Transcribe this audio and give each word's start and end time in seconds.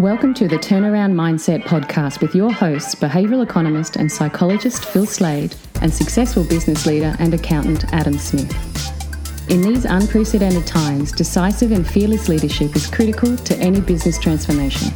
Welcome 0.00 0.32
to 0.36 0.48
the 0.48 0.56
Turnaround 0.56 1.12
Mindset 1.12 1.64
podcast 1.64 2.22
with 2.22 2.34
your 2.34 2.50
hosts, 2.50 2.94
behavioural 2.94 3.42
economist 3.42 3.96
and 3.96 4.10
psychologist 4.10 4.86
Phil 4.86 5.04
Slade, 5.04 5.54
and 5.82 5.92
successful 5.92 6.42
business 6.42 6.86
leader 6.86 7.14
and 7.18 7.34
accountant 7.34 7.84
Adam 7.92 8.16
Smith. 8.16 8.50
In 9.50 9.60
these 9.60 9.84
unprecedented 9.84 10.66
times, 10.66 11.12
decisive 11.12 11.72
and 11.72 11.86
fearless 11.86 12.30
leadership 12.30 12.74
is 12.74 12.86
critical 12.86 13.36
to 13.36 13.54
any 13.58 13.82
business 13.82 14.18
transformation. 14.18 14.90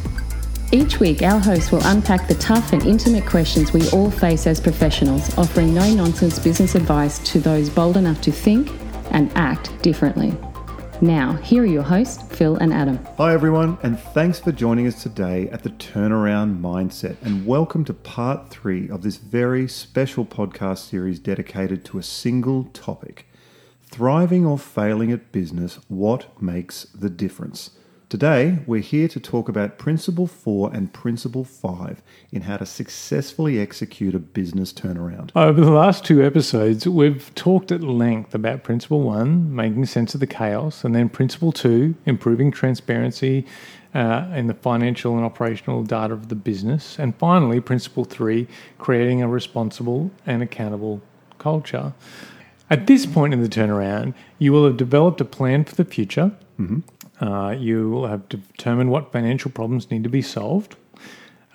Each 0.71 0.99
week, 0.99 1.21
our 1.21 1.39
hosts 1.39 1.71
will 1.71 1.85
unpack 1.85 2.27
the 2.27 2.33
tough 2.33 2.73
and 2.73 2.83
intimate 2.83 3.27
questions 3.27 3.73
we 3.73 3.87
all 3.91 4.09
face 4.09 4.47
as 4.47 4.59
professionals, 4.59 5.37
offering 5.37 5.71
no 5.75 5.87
nonsense 5.93 6.39
business 6.39 6.73
advice 6.73 7.19
to 7.31 7.39
those 7.39 7.69
bold 7.69 7.97
enough 7.97 8.21
to 8.21 8.31
think 8.31 8.71
and 9.11 9.31
act 9.35 9.71
differently. 9.83 10.35
Now, 11.01 11.33
here 11.33 11.63
are 11.63 11.65
your 11.65 11.83
hosts, 11.83 12.23
Phil 12.37 12.55
and 12.55 12.71
Adam. 12.71 12.97
Hi, 13.17 13.33
everyone, 13.33 13.77
and 13.83 13.99
thanks 13.99 14.39
for 14.39 14.53
joining 14.53 14.87
us 14.87 15.03
today 15.03 15.49
at 15.49 15.61
the 15.61 15.71
Turnaround 15.71 16.61
Mindset. 16.61 17.17
And 17.21 17.45
welcome 17.45 17.83
to 17.85 17.93
part 17.93 18.49
three 18.49 18.89
of 18.89 19.01
this 19.01 19.17
very 19.17 19.67
special 19.67 20.25
podcast 20.25 20.89
series 20.89 21.19
dedicated 21.19 21.83
to 21.85 21.97
a 21.97 22.03
single 22.03 22.65
topic 22.65 23.27
thriving 23.83 24.45
or 24.45 24.57
failing 24.57 25.11
at 25.11 25.33
business, 25.33 25.79
what 25.89 26.41
makes 26.41 26.85
the 26.85 27.09
difference? 27.09 27.71
Today, 28.07 28.59
we're 28.67 28.81
here 28.81 29.07
to 29.07 29.19
talk 29.19 29.49
about 29.49 29.79
Principle 29.79 30.27
4 30.27 30.71
and 30.75 30.93
Principle 30.93 31.43
5 31.43 32.03
in 32.31 32.43
how 32.43 32.57
to 32.57 32.65
successfully 32.65 33.59
execute 33.59 34.13
a 34.13 34.19
business 34.19 34.71
turnaround. 34.71 35.31
Over 35.35 35.59
the 35.59 35.71
last 35.71 36.05
two 36.05 36.23
episodes, 36.23 36.87
we've 36.87 37.33
talked 37.33 37.71
at 37.71 37.81
length 37.81 38.35
about 38.35 38.63
Principle 38.63 39.01
1, 39.01 39.55
making 39.55 39.87
sense 39.87 40.13
of 40.13 40.19
the 40.19 40.27
chaos, 40.27 40.83
and 40.83 40.93
then 40.93 41.09
Principle 41.09 41.51
2, 41.51 41.95
improving 42.05 42.51
transparency 42.51 43.43
uh, 43.95 44.27
in 44.35 44.45
the 44.45 44.53
financial 44.53 45.15
and 45.15 45.25
operational 45.25 45.81
data 45.81 46.13
of 46.13 46.29
the 46.29 46.35
business, 46.35 46.99
and 46.99 47.15
finally, 47.15 47.59
Principle 47.59 48.05
3, 48.05 48.47
creating 48.77 49.23
a 49.23 49.27
responsible 49.27 50.11
and 50.27 50.43
accountable 50.43 51.01
culture. 51.39 51.93
At 52.69 52.85
this 52.85 53.07
point 53.07 53.33
in 53.33 53.41
the 53.41 53.49
turnaround, 53.49 54.13
you 54.37 54.53
will 54.53 54.65
have 54.65 54.77
developed 54.77 55.21
a 55.21 55.25
plan 55.25 55.63
for 55.63 55.73
the 55.73 55.85
future. 55.85 56.33
Mm-hmm. 56.59 56.79
Uh, 57.21 57.55
you 57.57 57.89
will 57.89 58.07
have 58.07 58.27
determined 58.29 58.91
what 58.91 59.11
financial 59.11 59.51
problems 59.51 59.89
need 59.89 60.03
to 60.03 60.09
be 60.09 60.21
solved, 60.21 60.75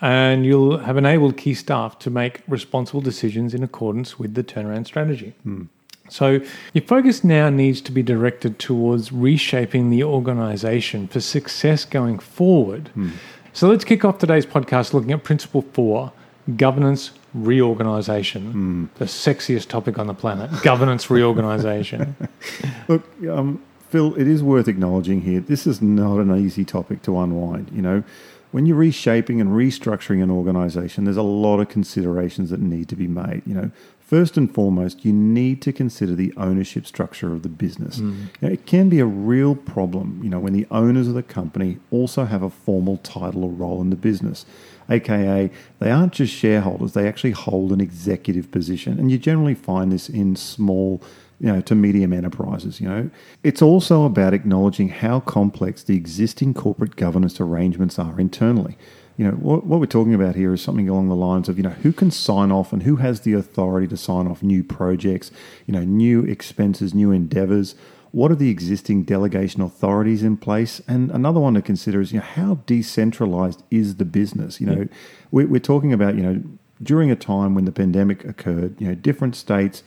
and 0.01 0.47
you'll 0.47 0.79
have 0.79 0.97
enabled 0.97 1.37
key 1.37 1.55
staff 1.55 1.99
to 1.99 2.11
make 2.11 2.43
responsible 2.49 3.01
decisions 3.01 3.55
in 3.55 3.63
accordance 3.63 4.19
with 4.19 4.35
the 4.35 4.43
turnaround 4.43 4.87
strategy. 4.87 5.35
Mm. 5.47 5.69
So, 6.09 6.41
your 6.73 6.85
focus 6.85 7.23
now 7.23 7.51
needs 7.51 7.81
to 7.83 7.93
be 7.93 8.03
directed 8.03 8.59
towards 8.59 9.13
reshaping 9.13 9.91
the 9.91 10.03
organization 10.03 11.07
for 11.07 11.21
success 11.21 11.85
going 11.85 12.19
forward. 12.19 12.91
Mm. 12.97 13.13
So, 13.53 13.69
let's 13.69 13.85
kick 13.85 14.05
off 14.05 14.19
today's 14.19 14.47
podcast 14.47 14.93
looking 14.93 15.13
at 15.13 15.23
Principle 15.23 15.63
4 15.63 16.13
governance 16.57 17.13
reorganization, 17.33 18.89
mm. 18.93 18.99
the 18.99 19.05
sexiest 19.05 19.69
topic 19.69 19.99
on 19.99 20.07
the 20.07 20.15
planet 20.15 20.51
governance 20.63 21.11
reorganization. 21.11 22.17
Look, 22.89 23.05
um, 23.29 23.63
Phil, 23.91 24.15
it 24.15 24.29
is 24.29 24.43
worth 24.43 24.69
acknowledging 24.69 25.23
here 25.23 25.41
this 25.41 25.67
is 25.67 25.83
not 25.83 26.19
an 26.19 26.35
easy 26.37 26.65
topic 26.65 27.03
to 27.03 27.19
unwind. 27.19 27.71
You 27.73 27.83
know, 27.83 28.05
when 28.53 28.67
you're 28.67 28.77
reshaping 28.77 29.41
and 29.41 29.51
restructuring 29.51 30.23
an 30.23 30.31
organization, 30.31 31.05
there's 31.05 31.17
a 31.17 31.23
lot 31.23 31.59
of 31.59 31.69
considerations 31.69 32.51
that 32.51 32.61
need 32.61 32.89
to 32.89 32.97
be 32.97 33.09
made. 33.09 33.43
You 33.45 33.55
know, 33.55 33.71
first 33.99 34.37
and 34.37 34.53
foremost, 34.53 35.05
you 35.05 35.13
need 35.13 35.61
to 35.63 35.73
consider 35.73 36.15
the 36.15 36.33
ownership 36.37 36.87
structure 36.87 37.33
of 37.33 37.43
the 37.43 37.49
business. 37.49 37.99
Mm. 37.99 38.29
Now, 38.41 38.49
it 38.49 38.67
can 38.67 38.89
be 38.89 39.01
a 39.01 39.07
real 39.07 39.55
problem, 39.55 40.21
you 40.23 40.31
know, 40.31 40.41
when 40.41 40.53
the 40.53 40.67
owners 40.71 41.09
of 41.09 41.15
the 41.15 41.23
company 41.23 41.79
also 41.91 42.25
have 42.25 42.43
a 42.43 42.51
formal 42.51 42.97
title 42.99 43.45
or 43.45 43.51
role 43.51 43.81
in 43.81 43.91
the 43.91 43.97
business. 43.97 44.47
AKA, 44.89 45.51
they 45.79 45.91
aren't 45.91 46.13
just 46.13 46.35
shareholders, 46.35 46.93
they 46.95 47.07
actually 47.07 47.31
hold 47.31 47.71
an 47.71 47.81
executive 47.81 48.51
position. 48.51 48.99
And 48.99 49.11
you 49.13 49.19
generally 49.19 49.55
find 49.55 49.93
this 49.93 50.09
in 50.09 50.35
small 50.35 51.01
you 51.41 51.47
know, 51.47 51.61
to 51.63 51.75
medium 51.75 52.13
enterprises. 52.13 52.81
You 52.81 52.89
know, 52.89 53.11
it's 53.43 53.63
also 53.63 54.05
about 54.05 54.35
acknowledging 54.35 54.91
how 54.91 55.21
complex 55.21 55.83
the 55.83 55.97
existing 55.97 56.55
corporate 56.55 56.97
governance 56.97 57.41
arrangements 57.41 57.99
are 57.99 58.21
internally. 58.21 58.77
You 59.17 59.27
know, 59.27 59.33
what, 59.33 59.67
what 59.67 59.81
we're 59.81 59.87
talking 59.87 60.15
about 60.15 60.35
here 60.35 60.53
is 60.53 60.63
something 60.63 60.89
along 60.89 61.09
the 61.09 61.15
lines 61.15 61.49
of, 61.49 61.57
you 61.57 61.63
know, 61.63 61.71
who 61.71 61.93
can 61.93 62.11
sign 62.11 62.53
off 62.53 62.73
and 62.73 62.83
who 62.83 62.97
has 62.97 63.21
the 63.21 63.33
authority 63.33 63.87
to 63.89 63.97
sign 63.97 64.27
off 64.27 64.43
new 64.43 64.63
projects, 64.63 65.31
you 65.67 65.73
know, 65.73 65.85
new 65.85 66.23
expenses, 66.25 66.95
new 66.95 67.11
endeavors. 67.11 67.75
What 68.13 68.31
are 68.31 68.37
the 68.37 68.51
existing 68.51 69.05
delegation 69.05 69.63
authorities 69.63 70.23
in 70.23 70.37
place? 70.37 70.81
And 70.89 71.11
another 71.11 71.41
one 71.41 71.55
to 71.55 71.63
consider 71.63 72.01
is, 72.01 72.13
you 72.13 72.19
know, 72.19 72.25
how 72.25 72.57
decentralized 72.67 73.63
is 73.71 73.97
the 73.97 74.05
business? 74.05 74.61
You 74.61 74.67
know, 74.67 74.89
we, 75.31 75.45
we're 75.45 75.61
talking 75.61 75.93
about, 75.93 76.17
you 76.17 76.23
know, 76.23 76.43
during 76.83 77.11
a 77.11 77.17
time 77.17 77.55
when 77.55 77.67
the 77.67 77.73
pandemic 77.73 78.25
occurred, 78.25 78.81
you 78.81 78.89
know, 78.89 78.95
different 78.95 79.37
states 79.37 79.83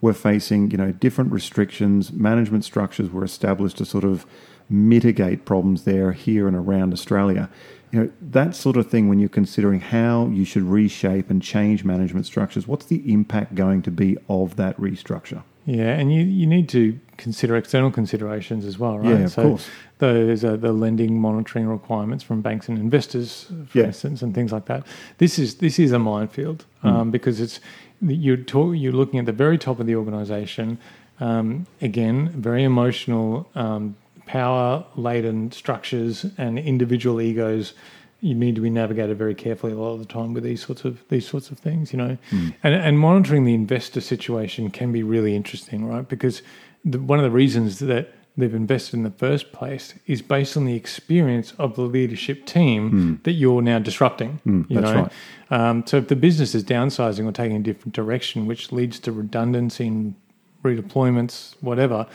were 0.00 0.12
facing, 0.12 0.70
you 0.70 0.76
know, 0.76 0.92
different 0.92 1.32
restrictions. 1.32 2.12
Management 2.12 2.64
structures 2.64 3.10
were 3.10 3.24
established 3.24 3.78
to 3.78 3.84
sort 3.84 4.04
of 4.04 4.26
mitigate 4.70 5.44
problems 5.44 5.84
there, 5.84 6.12
here 6.12 6.46
and 6.46 6.56
around 6.56 6.92
Australia. 6.92 7.48
You 7.90 8.00
know, 8.00 8.10
that 8.20 8.54
sort 8.54 8.76
of 8.76 8.90
thing 8.90 9.08
when 9.08 9.18
you're 9.18 9.28
considering 9.30 9.80
how 9.80 10.26
you 10.28 10.44
should 10.44 10.62
reshape 10.62 11.30
and 11.30 11.42
change 11.42 11.84
management 11.84 12.26
structures, 12.26 12.68
what's 12.68 12.86
the 12.86 13.10
impact 13.10 13.54
going 13.54 13.82
to 13.82 13.90
be 13.90 14.18
of 14.28 14.56
that 14.56 14.76
restructure? 14.76 15.42
Yeah, 15.68 15.90
and 15.90 16.10
you, 16.10 16.22
you 16.22 16.46
need 16.46 16.66
to 16.70 16.98
consider 17.18 17.54
external 17.54 17.90
considerations 17.90 18.64
as 18.64 18.78
well, 18.78 18.98
right? 18.98 19.10
Yeah, 19.10 19.24
of 19.24 19.32
so 19.32 19.42
course. 19.42 19.68
Those 19.98 20.42
are 20.42 20.56
the 20.56 20.72
lending 20.72 21.20
monitoring 21.20 21.66
requirements 21.66 22.24
from 22.24 22.40
banks 22.40 22.70
and 22.70 22.78
investors, 22.78 23.52
for 23.66 23.78
yeah. 23.78 23.84
instance, 23.84 24.22
and 24.22 24.34
things 24.34 24.50
like 24.50 24.64
that. 24.64 24.86
This 25.18 25.38
is 25.38 25.56
this 25.56 25.78
is 25.78 25.92
a 25.92 25.98
minefield 25.98 26.64
mm. 26.82 26.88
um, 26.88 27.10
because 27.10 27.38
it's 27.38 27.60
you're 28.00 28.38
talk, 28.38 28.76
you're 28.76 28.92
looking 28.92 29.18
at 29.18 29.26
the 29.26 29.32
very 29.32 29.58
top 29.58 29.78
of 29.78 29.86
the 29.86 29.94
organisation. 29.94 30.78
Um, 31.20 31.66
again, 31.82 32.30
very 32.30 32.64
emotional, 32.64 33.50
um, 33.54 33.96
power 34.24 34.86
laden 34.96 35.52
structures 35.52 36.24
and 36.38 36.58
individual 36.58 37.20
egos. 37.20 37.74
You 38.20 38.34
need 38.34 38.54
to 38.56 38.60
be 38.60 38.70
navigated 38.70 39.16
very 39.16 39.34
carefully 39.34 39.72
a 39.72 39.76
lot 39.76 39.92
of 39.92 40.00
the 40.00 40.06
time 40.06 40.34
with 40.34 40.42
these 40.42 40.64
sorts 40.64 40.84
of 40.84 41.04
these 41.08 41.26
sorts 41.26 41.50
of 41.50 41.58
things, 41.58 41.92
you 41.92 41.98
know, 41.98 42.18
mm. 42.30 42.54
and 42.62 42.74
and 42.74 42.98
monitoring 42.98 43.44
the 43.44 43.54
investor 43.54 44.00
situation 44.00 44.70
can 44.70 44.92
be 44.92 45.02
really 45.02 45.36
interesting, 45.36 45.86
right? 45.86 46.08
Because 46.08 46.42
the, 46.84 46.98
one 46.98 47.18
of 47.18 47.22
the 47.22 47.30
reasons 47.30 47.78
that 47.78 48.12
they've 48.38 48.54
invested 48.54 48.94
in 48.94 49.02
the 49.02 49.10
first 49.10 49.52
place 49.52 49.94
is 50.06 50.22
based 50.22 50.56
on 50.56 50.64
the 50.64 50.74
experience 50.74 51.52
of 51.58 51.74
the 51.74 51.82
leadership 51.82 52.46
team 52.46 52.90
mm. 52.90 53.22
that 53.24 53.32
you're 53.32 53.60
now 53.60 53.80
disrupting. 53.80 54.40
Mm, 54.46 54.70
you 54.70 54.80
that's 54.80 54.94
know? 54.94 55.02
right. 55.02 55.12
Um, 55.50 55.86
so 55.86 55.96
if 55.96 56.08
the 56.08 56.16
business 56.16 56.54
is 56.54 56.62
downsizing 56.62 57.26
or 57.26 57.32
taking 57.32 57.56
a 57.56 57.60
different 57.60 57.94
direction, 57.94 58.46
which 58.46 58.70
leads 58.70 59.00
to 59.00 59.12
redundancy 59.12 59.88
in 59.88 60.14
redeployments, 60.62 61.54
whatever, 61.60 62.06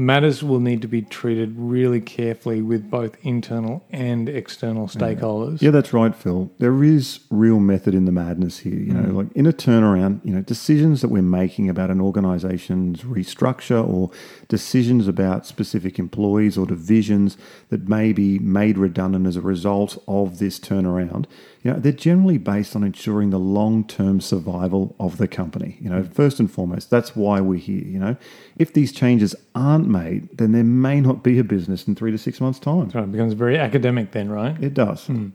matters 0.00 0.42
will 0.42 0.60
need 0.60 0.80
to 0.80 0.88
be 0.88 1.02
treated 1.02 1.54
really 1.56 2.00
carefully 2.00 2.62
with 2.62 2.90
both 2.90 3.16
internal 3.22 3.84
and 3.90 4.30
external 4.30 4.88
stakeholders. 4.88 5.60
Yeah, 5.60 5.66
yeah 5.66 5.70
that's 5.70 5.92
right, 5.92 6.16
Phil. 6.16 6.50
There 6.58 6.82
is 6.82 7.20
real 7.28 7.60
method 7.60 7.94
in 7.94 8.06
the 8.06 8.12
madness 8.12 8.60
here. 8.60 8.78
You 8.78 8.94
know, 8.94 9.10
mm. 9.10 9.14
like 9.14 9.32
in 9.34 9.46
a 9.46 9.52
turnaround, 9.52 10.24
you 10.24 10.32
know, 10.32 10.40
decisions 10.40 11.02
that 11.02 11.08
we're 11.08 11.22
making 11.22 11.68
about 11.68 11.90
an 11.90 12.00
organization's 12.00 13.02
restructure 13.02 13.86
or 13.86 14.10
decisions 14.48 15.06
about 15.06 15.46
specific 15.46 15.98
employees 15.98 16.56
or 16.56 16.66
divisions 16.66 17.36
that 17.68 17.86
may 17.88 18.14
be 18.14 18.38
made 18.38 18.78
redundant 18.78 19.26
as 19.26 19.36
a 19.36 19.42
result 19.42 20.02
of 20.08 20.38
this 20.38 20.58
turnaround 20.58 21.26
you 21.62 21.70
know, 21.70 21.78
they're 21.78 21.92
generally 21.92 22.38
based 22.38 22.74
on 22.74 22.82
ensuring 22.82 23.30
the 23.30 23.38
long-term 23.38 24.20
survival 24.20 24.96
of 24.98 25.18
the 25.18 25.28
company. 25.28 25.76
You 25.80 25.90
know, 25.90 26.04
first 26.04 26.40
and 26.40 26.50
foremost, 26.50 26.88
that's 26.88 27.14
why 27.14 27.40
we're 27.40 27.58
here. 27.58 27.84
You 27.84 27.98
know, 27.98 28.16
if 28.56 28.72
these 28.72 28.92
changes 28.92 29.34
aren't 29.54 29.86
made, 29.86 30.38
then 30.38 30.52
there 30.52 30.64
may 30.64 31.00
not 31.00 31.22
be 31.22 31.38
a 31.38 31.44
business 31.44 31.86
in 31.86 31.94
three 31.94 32.10
to 32.12 32.18
six 32.18 32.40
months' 32.40 32.58
time. 32.58 32.88
Right, 32.88 33.04
it 33.04 33.12
becomes 33.12 33.34
very 33.34 33.58
academic 33.58 34.12
then, 34.12 34.30
right? 34.30 34.60
It 34.62 34.72
does. 34.72 35.06
Mm. 35.08 35.32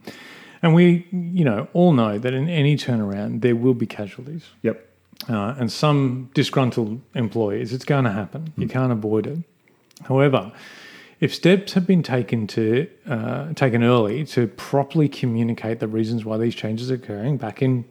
And 0.64 0.74
we, 0.74 1.08
you 1.12 1.46
know, 1.46 1.68
all 1.74 1.94
know 1.94 2.18
that 2.18 2.34
in 2.34 2.50
any 2.50 2.76
turnaround 2.76 3.42
there 3.42 3.56
will 3.56 3.76
be 3.76 3.86
casualties. 3.86 4.46
Yep. 4.64 4.90
Uh, 5.30 5.56
and 5.60 5.72
some 5.72 6.30
disgruntled 6.34 7.02
employees. 7.14 7.72
It's 7.72 7.86
going 7.86 8.06
to 8.06 8.12
happen. 8.12 8.52
Mm. 8.58 8.64
You 8.64 8.68
can't 8.68 8.92
avoid 8.92 9.28
it. 9.28 9.40
However, 10.04 10.52
if 11.20 11.34
steps 11.34 11.74
have 11.74 11.88
been 11.88 12.04
taken 12.04 12.48
to 12.48 12.88
uh, 13.08 13.54
taken 13.54 13.84
early 13.84 14.26
to 14.26 14.48
properly 14.48 15.08
communicate 15.08 15.80
the 15.80 15.88
reasons 15.88 16.26
why 16.26 16.38
these 16.38 16.56
changes 16.56 16.92
are 16.92 16.96
occurring, 16.96 17.38
back 17.38 17.62
in 17.62 17.86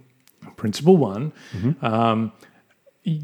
principle 0.57 0.97
one, 0.97 1.33
mm-hmm. 1.53 1.85
um, 1.85 2.33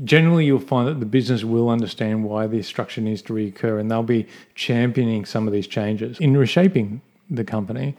generally 0.05 0.47
you'll 0.47 0.59
find 0.59 0.89
that 0.89 1.01
the 1.01 1.07
business 1.07 1.45
will 1.45 1.69
understand 1.69 2.25
why 2.25 2.47
this 2.47 2.67
structure 2.67 3.01
needs 3.01 3.23
to 3.23 3.33
reoccur, 3.33 3.79
and 3.81 3.91
they'll 3.91 4.03
be 4.03 4.27
championing 4.55 5.25
some 5.25 5.47
of 5.47 5.53
these 5.53 5.67
changes 5.67 6.19
in 6.19 6.37
reshaping 6.37 7.03
the 7.29 7.45
company. 7.45 7.97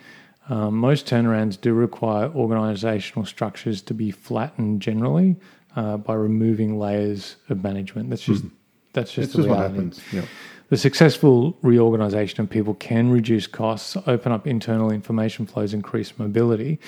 Um, 0.50 0.76
most 0.76 1.06
turnarounds 1.06 1.60
do 1.60 1.74
require 1.74 2.30
organisational 2.30 3.28
structures 3.28 3.82
to 3.84 3.94
be 3.94 4.12
flattened 4.12 4.82
generally 4.82 5.38
uh, 5.76 5.98
by 5.98 6.16
removing 6.16 6.80
layers 6.80 7.38
of 7.48 7.64
management. 7.64 8.10
That's 8.10 8.24
just 8.24 8.44
mm 8.44 8.52
that's 8.94 9.14
just 9.14 9.32
the 9.32 9.38
just 9.40 9.50
what 9.50 9.60
happens. 9.60 10.02
Yeah. 10.12 10.26
The 10.70 10.78
successful 10.78 11.58
reorganization 11.62 12.42
of 12.42 12.50
people 12.50 12.76
can 12.76 13.12
reduce 13.12 13.46
costs, 13.46 13.98
open 14.08 14.32
up 14.32 14.48
internal 14.48 14.90
information 14.90 15.46
flows, 15.46 15.74
increase 15.74 16.18
mobility. 16.18 16.80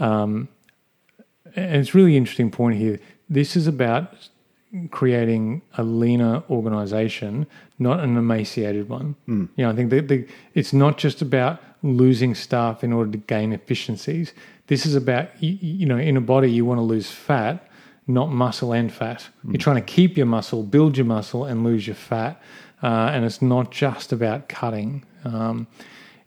Um, 0.00 0.48
and 1.54 1.76
it's 1.76 1.94
a 1.94 1.98
really 1.98 2.16
interesting 2.16 2.50
point 2.50 2.76
here. 2.76 2.98
This 3.28 3.56
is 3.56 3.68
about 3.68 4.12
creating 4.90 5.62
a 5.78 5.84
leaner 5.84 6.42
organization, 6.50 7.46
not 7.78 8.00
an 8.00 8.16
emaciated 8.16 8.88
one. 8.88 9.14
You 9.56 9.64
know, 9.64 9.70
I 9.70 9.76
think 9.76 9.90
that 9.90 10.08
the, 10.08 10.26
it's 10.54 10.72
not 10.72 10.98
just 10.98 11.22
about 11.22 11.62
losing 11.82 12.34
staff 12.34 12.82
in 12.82 12.92
order 12.92 13.12
to 13.12 13.18
gain 13.18 13.52
efficiencies. 13.52 14.34
This 14.66 14.84
is 14.84 14.96
about, 14.96 15.28
you, 15.40 15.56
you 15.60 15.86
know, 15.86 15.96
in 15.96 16.16
a 16.16 16.20
body, 16.20 16.50
you 16.50 16.64
want 16.64 16.78
to 16.78 16.82
lose 16.82 17.10
fat, 17.10 17.68
not 18.06 18.30
muscle 18.30 18.72
and 18.72 18.92
fat. 18.92 19.28
You're 19.44 19.58
trying 19.58 19.76
to 19.76 19.82
keep 19.82 20.16
your 20.16 20.26
muscle, 20.26 20.62
build 20.62 20.96
your 20.96 21.06
muscle, 21.06 21.44
and 21.44 21.64
lose 21.64 21.86
your 21.86 21.96
fat. 21.96 22.40
Uh, 22.82 23.10
and 23.12 23.24
it's 23.24 23.42
not 23.42 23.70
just 23.70 24.12
about 24.12 24.48
cutting. 24.48 25.04
Um, 25.24 25.66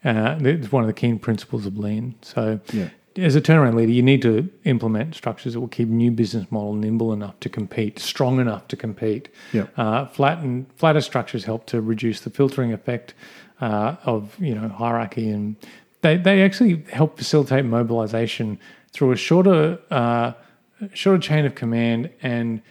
uh, 0.04 0.38
it's 0.42 0.72
one 0.72 0.84
of 0.84 0.88
the 0.88 0.94
key 0.94 1.14
principles 1.16 1.66
of 1.66 1.78
lean. 1.78 2.16
So, 2.22 2.60
Yeah. 2.74 2.90
as 3.18 3.36
a 3.36 3.42
turnaround 3.42 3.76
leader, 3.76 3.92
you 3.92 4.02
need 4.02 4.22
to 4.24 4.50
implement 4.66 5.16
structures 5.16 5.54
that 5.54 5.60
will 5.60 5.68
keep 5.68 5.88
new 5.88 6.12
business 6.12 6.52
model 6.52 6.74
nimble 6.74 7.14
enough 7.14 7.40
to 7.42 7.50
compete, 7.50 8.00
strong 8.00 8.40
enough 8.40 8.68
to 8.70 8.76
compete. 8.76 9.30
Yeah. 9.54 9.68
Uh, 9.78 10.06
flatten, 10.06 10.66
flatter 10.76 11.02
structures 11.02 11.44
help 11.46 11.66
to 11.68 11.82
reduce 11.82 12.20
the 12.22 12.30
filtering 12.30 12.74
effect 12.74 13.14
uh, 13.62 13.96
of 14.06 14.38
you 14.40 14.56
know 14.56 14.70
hierarchy, 14.70 15.30
and 15.30 15.56
they 16.02 16.16
they 16.18 16.42
actually 16.44 16.84
help 16.92 17.18
facilitate 17.18 17.66
mobilization 17.66 18.58
through 18.94 19.12
a 19.12 19.18
shorter 19.18 19.80
uh, 19.92 20.32
shorter 20.94 21.22
chain 21.22 21.46
of 21.46 21.56
command 21.56 22.10
and 22.22 22.62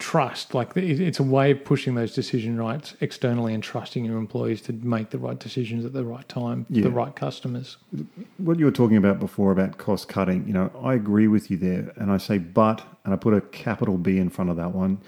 trust. 0.00 0.54
Like 0.54 0.76
it's 0.76 1.20
a 1.20 1.22
way 1.22 1.52
of 1.52 1.64
pushing 1.64 1.94
those 1.94 2.14
decision 2.14 2.56
rights 2.56 2.96
externally 3.00 3.54
and 3.54 3.62
trusting 3.62 4.04
your 4.04 4.16
employees 4.16 4.62
to 4.62 4.72
make 4.72 5.10
the 5.10 5.18
right 5.18 5.38
decisions 5.38 5.84
at 5.84 5.92
the 5.92 6.04
right 6.04 6.26
time, 6.28 6.64
for 6.64 6.72
Yeah. 6.72 6.84
the 6.84 6.90
right 6.90 7.14
customers. 7.14 7.76
what 8.38 8.58
you 8.58 8.64
were 8.64 8.72
talking 8.72 8.96
about 8.96 9.20
before 9.20 9.52
about 9.52 9.76
cost 9.78 10.08
cutting, 10.08 10.46
you 10.46 10.54
know, 10.54 10.70
I 10.82 10.94
agree 10.94 11.28
with 11.28 11.50
you 11.50 11.58
there. 11.58 11.92
And 11.96 12.10
I 12.10 12.16
say, 12.16 12.38
but, 12.38 12.82
and 13.04 13.12
I 13.12 13.16
put 13.16 13.34
a 13.34 13.42
capital 13.42 13.98
B 13.98 14.18
in 14.18 14.30
front 14.30 14.50
of 14.50 14.56
that 14.56 14.74
one. 14.74 14.98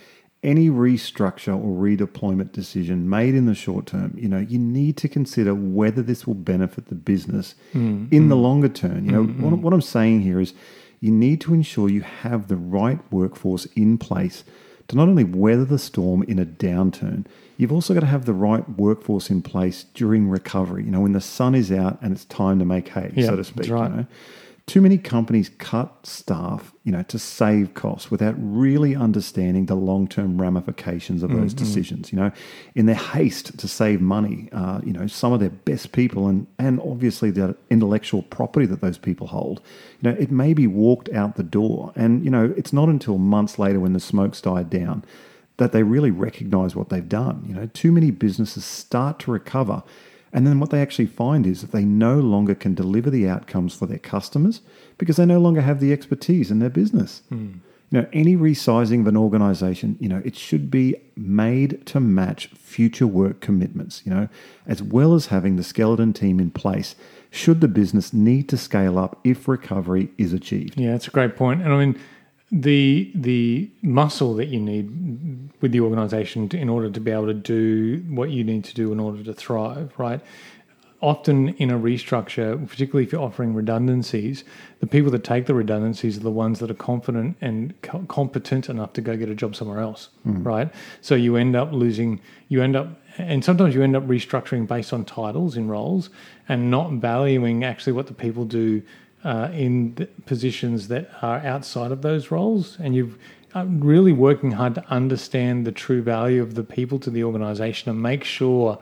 Any 0.42 0.68
restructure 0.68 1.54
or 1.54 1.80
redeployment 1.80 2.52
decision 2.52 3.08
made 3.08 3.34
in 3.34 3.46
the 3.46 3.54
short 3.54 3.86
term, 3.86 4.12
you 4.16 4.28
know, 4.28 4.40
you 4.40 4.58
need 4.58 4.96
to 4.98 5.08
consider 5.08 5.54
whether 5.54 6.02
this 6.02 6.26
will 6.26 6.34
benefit 6.34 6.86
the 6.86 6.96
business 6.96 7.54
hmm. 7.72 8.06
in 8.10 8.28
the 8.28 8.36
hmm. 8.36 8.42
longer 8.42 8.68
term. 8.68 9.06
You 9.06 9.12
know, 9.12 9.22
hmm. 9.22 9.42
what, 9.42 9.58
what 9.60 9.72
I'm 9.72 9.80
saying 9.80 10.20
here 10.20 10.40
is 10.40 10.52
you 11.02 11.10
need 11.10 11.40
to 11.42 11.52
ensure 11.52 11.88
you 11.90 12.00
have 12.00 12.46
the 12.48 12.56
right 12.56 13.00
workforce 13.12 13.66
in 13.76 13.98
place 13.98 14.44
to 14.88 14.96
not 14.96 15.08
only 15.08 15.24
weather 15.24 15.64
the 15.64 15.78
storm 15.78 16.22
in 16.22 16.38
a 16.38 16.46
downturn, 16.46 17.24
you've 17.56 17.72
also 17.72 17.92
got 17.92 18.00
to 18.00 18.06
have 18.06 18.24
the 18.24 18.32
right 18.32 18.66
workforce 18.78 19.28
in 19.28 19.42
place 19.42 19.84
during 19.94 20.28
recovery. 20.28 20.84
You 20.84 20.90
know, 20.92 21.00
when 21.00 21.12
the 21.12 21.20
sun 21.20 21.54
is 21.56 21.72
out 21.72 21.98
and 22.02 22.12
it's 22.12 22.24
time 22.26 22.58
to 22.60 22.64
make 22.64 22.88
hay, 22.88 23.12
Yeah, 23.16 23.26
so 23.26 23.36
to 23.36 23.44
speak. 23.44 23.68
right. 23.70 23.90
You 23.90 23.96
know, 23.96 24.06
too 24.66 24.80
many 24.80 24.96
companies 24.96 25.50
cut 25.58 26.06
staff, 26.06 26.72
you 26.84 26.92
know, 26.92 27.02
to 27.02 27.18
save 27.18 27.74
costs 27.74 28.10
without 28.10 28.34
really 28.38 28.94
understanding 28.94 29.66
the 29.66 29.74
long-term 29.74 30.40
ramifications 30.40 31.22
of 31.22 31.30
those 31.30 31.52
decisions. 31.52 32.12
You 32.12 32.18
know, 32.18 32.32
in 32.74 32.86
their 32.86 32.94
haste 32.94 33.58
to 33.58 33.68
save 33.68 34.00
money, 34.00 34.48
uh, 34.52 34.80
you 34.84 34.92
know, 34.92 35.06
some 35.08 35.32
of 35.32 35.40
their 35.40 35.50
best 35.50 35.92
people 35.92 36.28
and 36.28 36.46
and 36.58 36.80
obviously 36.80 37.30
the 37.30 37.56
intellectual 37.70 38.22
property 38.22 38.66
that 38.66 38.80
those 38.80 38.98
people 38.98 39.26
hold, 39.26 39.60
you 40.00 40.10
know, 40.10 40.16
it 40.18 40.30
may 40.30 40.54
be 40.54 40.66
walked 40.66 41.08
out 41.10 41.36
the 41.36 41.42
door, 41.42 41.92
and 41.96 42.24
you 42.24 42.30
know, 42.30 42.54
it's 42.56 42.72
not 42.72 42.88
until 42.88 43.18
months 43.18 43.58
later 43.58 43.80
when 43.80 43.94
the 43.94 44.00
smoke's 44.00 44.40
died 44.40 44.70
down 44.70 45.04
that 45.56 45.72
they 45.72 45.82
really 45.82 46.10
recognize 46.10 46.74
what 46.74 46.88
they've 46.88 47.08
done. 47.08 47.44
You 47.46 47.54
know, 47.54 47.66
too 47.72 47.92
many 47.92 48.10
businesses 48.10 48.64
start 48.64 49.18
to 49.20 49.30
recover. 49.32 49.82
And 50.32 50.46
then 50.46 50.60
what 50.60 50.70
they 50.70 50.80
actually 50.80 51.06
find 51.06 51.46
is 51.46 51.60
that 51.60 51.72
they 51.72 51.84
no 51.84 52.18
longer 52.18 52.54
can 52.54 52.74
deliver 52.74 53.10
the 53.10 53.28
outcomes 53.28 53.74
for 53.74 53.86
their 53.86 53.98
customers 53.98 54.62
because 54.96 55.16
they 55.16 55.26
no 55.26 55.38
longer 55.38 55.60
have 55.60 55.80
the 55.80 55.92
expertise 55.92 56.50
in 56.50 56.58
their 56.58 56.70
business. 56.70 57.22
Hmm. 57.28 57.54
You 57.90 58.00
know, 58.00 58.08
any 58.14 58.36
resizing 58.36 59.00
of 59.00 59.06
an 59.06 59.18
organization, 59.18 59.98
you 60.00 60.08
know, 60.08 60.22
it 60.24 60.34
should 60.34 60.70
be 60.70 60.96
made 61.14 61.84
to 61.86 62.00
match 62.00 62.46
future 62.46 63.06
work 63.06 63.40
commitments, 63.40 64.00
you 64.06 64.14
know, 64.14 64.30
as 64.66 64.82
well 64.82 65.14
as 65.14 65.26
having 65.26 65.56
the 65.56 65.62
skeleton 65.62 66.14
team 66.14 66.40
in 66.40 66.50
place 66.50 66.96
should 67.30 67.60
the 67.60 67.68
business 67.68 68.14
need 68.14 68.48
to 68.48 68.56
scale 68.56 68.98
up 68.98 69.20
if 69.24 69.46
recovery 69.46 70.08
is 70.16 70.32
achieved. 70.32 70.80
Yeah, 70.80 70.92
that's 70.92 71.06
a 71.06 71.10
great 71.10 71.36
point. 71.36 71.60
And 71.60 71.70
I 71.70 71.84
mean, 71.84 72.00
the 72.52 73.10
the 73.14 73.70
muscle 73.80 74.34
that 74.34 74.48
you 74.48 74.60
need 74.60 75.50
with 75.62 75.72
the 75.72 75.80
organisation 75.80 76.50
to, 76.50 76.58
in 76.58 76.68
order 76.68 76.90
to 76.90 77.00
be 77.00 77.10
able 77.10 77.26
to 77.26 77.34
do 77.34 78.04
what 78.08 78.30
you 78.30 78.44
need 78.44 78.62
to 78.64 78.74
do 78.74 78.92
in 78.92 79.00
order 79.00 79.22
to 79.24 79.32
thrive, 79.32 79.92
right? 79.96 80.20
Often 81.00 81.48
in 81.54 81.70
a 81.70 81.78
restructure, 81.78 82.68
particularly 82.68 83.04
if 83.04 83.10
you're 83.10 83.22
offering 83.22 83.54
redundancies, 83.54 84.44
the 84.80 84.86
people 84.86 85.10
that 85.12 85.24
take 85.24 85.46
the 85.46 85.54
redundancies 85.54 86.16
are 86.18 86.20
the 86.20 86.30
ones 86.30 86.58
that 86.60 86.70
are 86.70 86.74
confident 86.74 87.36
and 87.40 87.80
co- 87.80 88.04
competent 88.06 88.68
enough 88.68 88.92
to 88.92 89.00
go 89.00 89.16
get 89.16 89.28
a 89.28 89.34
job 89.34 89.56
somewhere 89.56 89.80
else, 89.80 90.10
mm-hmm. 90.26 90.44
right? 90.44 90.72
So 91.00 91.14
you 91.14 91.36
end 91.36 91.56
up 91.56 91.72
losing, 91.72 92.20
you 92.48 92.62
end 92.62 92.76
up, 92.76 93.00
and 93.18 93.44
sometimes 93.44 93.74
you 93.74 93.82
end 93.82 93.96
up 93.96 94.06
restructuring 94.06 94.68
based 94.68 94.92
on 94.92 95.04
titles 95.04 95.56
in 95.56 95.68
roles 95.68 96.10
and 96.48 96.70
not 96.70 96.92
valuing 96.92 97.64
actually 97.64 97.94
what 97.94 98.06
the 98.06 98.14
people 98.14 98.44
do 98.44 98.82
uh, 99.24 99.50
in 99.52 100.08
positions 100.26 100.88
that 100.88 101.10
are 101.22 101.38
outside 101.38 101.92
of 101.92 102.02
those 102.02 102.30
roles, 102.30 102.78
and 102.80 102.94
you've 102.94 103.18
uh, 103.54 103.64
really 103.66 104.12
working 104.12 104.52
hard 104.52 104.74
to 104.74 104.84
understand 104.88 105.66
the 105.66 105.72
true 105.72 106.02
value 106.02 106.42
of 106.42 106.54
the 106.54 106.64
people 106.64 106.98
to 106.98 107.10
the 107.10 107.22
organisation 107.22 107.90
and 107.90 108.00
make 108.02 108.24
sure 108.24 108.78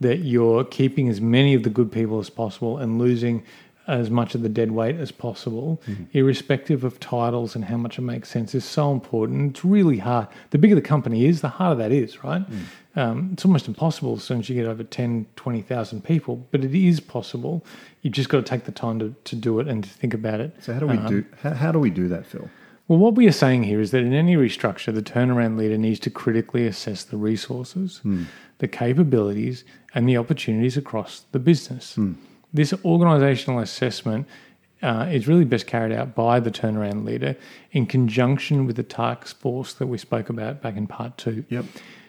that 0.00 0.18
you're 0.18 0.64
keeping 0.64 1.08
as 1.08 1.20
many 1.20 1.54
of 1.54 1.62
the 1.62 1.70
good 1.70 1.90
people 1.90 2.18
as 2.18 2.30
possible 2.30 2.78
and 2.78 2.98
losing 2.98 3.42
as 3.86 4.10
much 4.10 4.34
of 4.34 4.42
the 4.42 4.48
dead 4.48 4.70
weight 4.72 4.96
as 4.96 5.10
possible, 5.10 5.80
irrespective 6.12 6.84
of 6.84 7.00
titles 7.00 7.54
and 7.56 7.64
how 7.64 7.76
much 7.76 7.98
it 7.98 8.02
makes 8.02 8.28
sense, 8.28 8.54
is 8.54 8.64
so 8.64 8.92
important. 8.92 9.50
It's 9.56 9.64
really 9.64 9.98
hard. 9.98 10.28
The 10.50 10.58
bigger 10.58 10.74
the 10.74 10.80
company 10.80 11.26
is, 11.26 11.40
the 11.40 11.48
harder 11.48 11.76
that 11.82 11.92
is, 11.92 12.22
right? 12.22 12.44
Um, 12.94 13.30
it's 13.32 13.44
almost 13.44 13.68
impossible 13.68 14.14
as 14.16 14.22
soon 14.22 14.40
as 14.40 14.48
you 14.48 14.54
get 14.54 14.66
over 14.66 14.84
10, 14.84 15.26
20,000 15.36 16.04
people, 16.04 16.46
but 16.50 16.62
it 16.62 16.74
is 16.74 17.00
possible. 17.00 17.64
You've 18.02 18.14
just 18.14 18.28
got 18.28 18.38
to 18.38 18.42
take 18.44 18.64
the 18.64 18.72
time 18.72 18.98
to, 18.98 19.14
to 19.24 19.36
do 19.36 19.58
it 19.60 19.66
and 19.68 19.82
to 19.82 19.90
think 19.90 20.14
about 20.14 20.40
it. 20.40 20.54
So 20.60 20.74
how 20.74 20.80
do 20.80 20.86
we 20.86 20.98
Um, 20.98 21.06
do 21.08 21.24
how, 21.42 21.54
how 21.54 21.72
do 21.72 21.78
we 21.78 21.90
do 21.90 22.06
that, 22.08 22.26
Phil? 22.26 22.48
well, 22.88 22.98
what 22.98 23.14
we 23.14 23.26
are 23.26 23.32
saying 23.32 23.62
here 23.62 23.80
is 23.80 23.90
that 23.92 24.02
in 24.02 24.12
any 24.12 24.36
restructure, 24.36 24.92
the 24.94 25.02
turnaround 25.02 25.56
leader 25.56 25.78
needs 25.78 25.98
to 26.00 26.10
critically 26.10 26.66
assess 26.66 27.02
the 27.04 27.16
resources, 27.16 28.00
the 28.58 28.68
capabilities, 28.68 29.64
and 29.94 30.06
the 30.08 30.16
opportunities 30.18 30.76
across 30.76 31.24
the 31.32 31.38
business. 31.38 31.96
This 32.52 32.74
organizational 32.84 33.60
assessment 33.60 34.26
uh, 34.82 35.08
is 35.10 35.28
really 35.28 35.44
best 35.44 35.66
carried 35.66 35.92
out 35.92 36.14
by 36.14 36.40
the 36.40 36.50
turnaround 36.50 37.04
leader 37.04 37.36
in 37.70 37.86
conjunction 37.86 38.66
with 38.66 38.76
the 38.76 38.82
task 38.82 39.38
force 39.38 39.72
that 39.74 39.86
we 39.86 39.96
spoke 39.96 40.28
about 40.28 40.60
back 40.60 40.76
in 40.76 40.86
part 40.86 41.16
two. 41.16 41.44
Yep. 41.48 41.64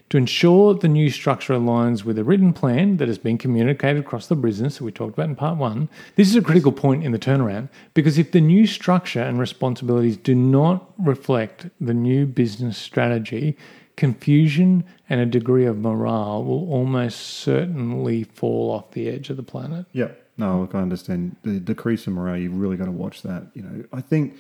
To 0.10 0.18
ensure 0.18 0.76
the 0.76 0.88
new 0.88 1.10
structure 1.10 1.54
aligns 1.54 2.04
with 2.04 2.20
a 2.20 2.24
written 2.24 2.54
plan 2.54 2.98
that 2.98 3.08
has 3.08 3.18
been 3.18 3.38
communicated 3.38 4.00
across 4.00 4.28
the 4.28 4.36
business 4.36 4.78
that 4.78 4.84
we 4.84 4.92
talked 4.92 5.14
about 5.14 5.30
in 5.30 5.36
part 5.36 5.58
one, 5.58 5.90
this 6.16 6.28
is 6.28 6.36
a 6.36 6.42
critical 6.42 6.72
point 6.72 7.04
in 7.04 7.12
the 7.12 7.18
turnaround 7.20 7.70
because 7.96 8.20
if 8.20 8.32
the 8.32 8.42
new 8.42 8.68
structure 8.68 9.22
and 9.22 9.40
responsibilities 9.40 10.18
do 10.18 10.36
not 10.36 10.94
reflect 11.00 11.68
the 11.82 11.96
new 11.96 12.28
business 12.28 12.78
strategy, 12.78 13.58
confusion 13.96 14.84
and 15.10 15.20
a 15.20 15.26
degree 15.26 15.66
of 15.66 15.80
morale 15.80 16.44
will 16.44 16.70
almost 16.72 17.20
certainly 17.20 18.24
fall 18.24 18.72
off 18.72 18.92
the 18.92 19.10
edge 19.10 19.32
of 19.32 19.38
the 19.38 19.44
planet. 19.44 19.86
Yeah. 19.94 20.10
No, 20.44 20.60
look, 20.60 20.76
I 20.76 20.80
understand 20.80 21.38
the 21.44 21.58
decrease 21.58 22.06
in 22.06 22.12
morale. 22.12 22.36
You've 22.36 22.58
really 22.58 22.76
got 22.76 22.86
to 22.86 22.92
watch 22.92 23.22
that. 23.22 23.48
You 23.54 23.62
know, 23.62 23.86
I 23.94 24.02
think 24.02 24.36